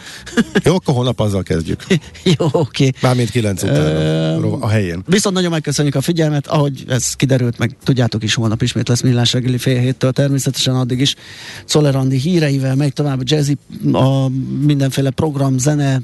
Jó, 0.64 0.74
akkor 0.74 0.94
holnap 0.94 1.20
azzal 1.20 1.42
kezdjük. 1.42 1.86
Jó, 2.38 2.46
oké. 2.52 2.86
Okay. 2.86 2.92
Mármint 3.00 3.30
9 3.30 3.62
után 3.62 4.44
uh, 4.44 4.64
a 4.64 4.68
helyén. 4.68 5.02
Viszont 5.06 5.34
nagyon 5.34 5.50
megköszönjük 5.50 5.94
a 5.94 6.00
figyelmet, 6.00 6.46
ahogy 6.46 6.84
ez 6.88 7.14
kiderült, 7.14 7.58
meg 7.58 7.76
tudjátok 7.84 8.22
is, 8.22 8.34
holnap 8.34 8.62
ismét 8.62 8.88
lesz 8.88 9.00
millás 9.00 9.32
reggeli 9.32 9.58
fél 9.58 9.80
héttől, 9.80 10.12
természetesen 10.12 10.74
addig 10.74 11.00
is 11.00 11.14
Czolerandi 11.64 12.18
híreivel 12.18 12.74
megy 12.74 12.92
tovább 12.92 13.20
jazzy, 13.24 13.56
a 13.92 14.28
mindenféle 14.60 15.10
program, 15.10 15.58
zene, 15.58 16.00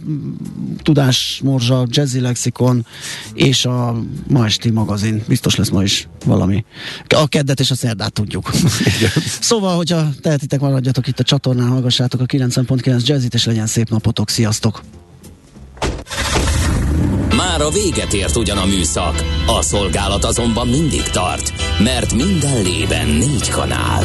tudásmorzsa, 0.82 1.86
jazzy 1.88 2.20
lexikon 2.20 2.86
és 3.34 3.64
a 3.64 4.02
ma 4.28 4.44
esti 4.44 4.70
magazin. 4.70 5.22
Biztos 5.28 5.56
lesz 5.56 5.70
ma 5.70 5.82
is 5.82 6.08
valami. 6.24 6.64
A 7.08 7.28
keddet 7.28 7.60
és 7.60 7.70
a 7.70 7.74
szerdát 7.74 8.12
tudjuk. 8.12 8.50
Igen. 8.96 9.10
szóval, 9.40 9.76
hogyha 9.76 10.08
tehetitek, 10.20 10.60
maradjatok 10.60 11.06
itt 11.06 11.18
a 11.18 11.22
csatornán, 11.22 11.68
hallgassátok 11.68 12.20
a 12.20 12.26
90.9 12.26 13.06
jazzit, 13.06 13.34
és 13.34 13.44
legyen 13.44 13.66
szép 13.66 13.88
napotok. 13.88 14.28
Sziasztok! 14.28 14.82
Már 17.36 17.60
a 17.60 17.70
véget 17.70 18.12
ért 18.12 18.36
ugyan 18.36 18.58
a 18.58 18.66
műszak, 18.66 19.24
a 19.46 19.62
szolgálat 19.62 20.24
azonban 20.24 20.68
mindig 20.68 21.02
tart, 21.02 21.52
mert 21.78 22.14
minden 22.14 22.62
lében 22.62 23.08
négy 23.08 23.48
kanál. 23.48 24.04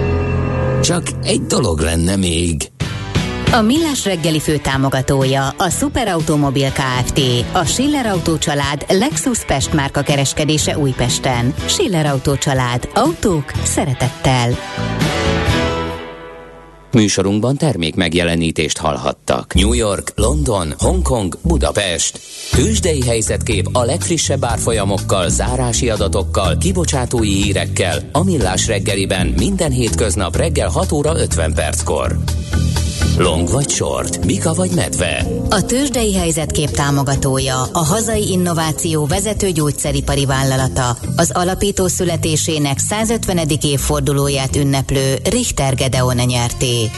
Csak 0.81 1.03
egy 1.23 1.41
dolog 1.41 1.79
lenne 1.79 2.15
még. 2.15 2.71
A 3.51 3.61
Millás 3.61 4.05
reggeli 4.05 4.39
fő 4.39 4.57
támogatója 4.57 5.47
a 5.47 5.69
Superautomobil 5.69 6.71
KFT, 6.71 7.19
a 7.51 7.65
Schiller 7.65 8.05
Auto 8.05 8.37
család 8.37 8.85
Lexus 8.89 9.45
Pest 9.45 9.73
márka 9.73 10.01
kereskedése 10.01 10.77
Újpesten. 10.77 11.53
Schiller 11.65 12.05
Auto 12.05 12.37
család. 12.37 12.89
Autók 12.93 13.51
szeretettel. 13.63 14.49
Műsorunkban 16.93 17.57
termék 17.57 17.95
megjelenítést 17.95 18.77
hallhattak. 18.77 19.53
New 19.53 19.73
York, 19.73 20.11
London, 20.15 20.73
Hongkong, 20.77 21.37
Budapest. 21.41 22.19
Tősdei 22.51 23.05
helyzetkép 23.05 23.69
a 23.71 23.83
legfrissebb 23.83 24.43
árfolyamokkal, 24.43 25.29
zárási 25.29 25.89
adatokkal, 25.89 26.57
kibocsátói 26.57 27.31
hírekkel 27.31 28.09
a 28.11 28.23
Millás 28.23 28.67
reggeliben 28.67 29.33
minden 29.37 29.71
hétköznap 29.71 30.35
reggel 30.35 30.69
6 30.69 30.91
óra 30.91 31.19
50 31.19 31.53
perckor. 31.53 32.17
Long 33.21 33.49
vagy 33.49 33.69
short, 33.69 34.25
Mika 34.25 34.53
vagy 34.53 34.71
medve. 34.75 35.25
A 35.49 35.65
tőzsdei 35.65 36.15
helyzetkép 36.15 36.69
támogatója, 36.69 37.61
a 37.73 37.83
hazai 37.85 38.31
innováció 38.31 39.05
vezető 39.05 39.49
gyógyszeripari 39.49 40.25
vállalata, 40.25 40.97
az 41.15 41.31
alapító 41.33 41.87
születésének 41.87 42.79
150. 42.79 43.39
évfordulóját 43.61 44.55
ünneplő 44.55 45.15
Richter 45.29 45.75
Gedeon 45.75 46.15
nyerté. 46.15 46.89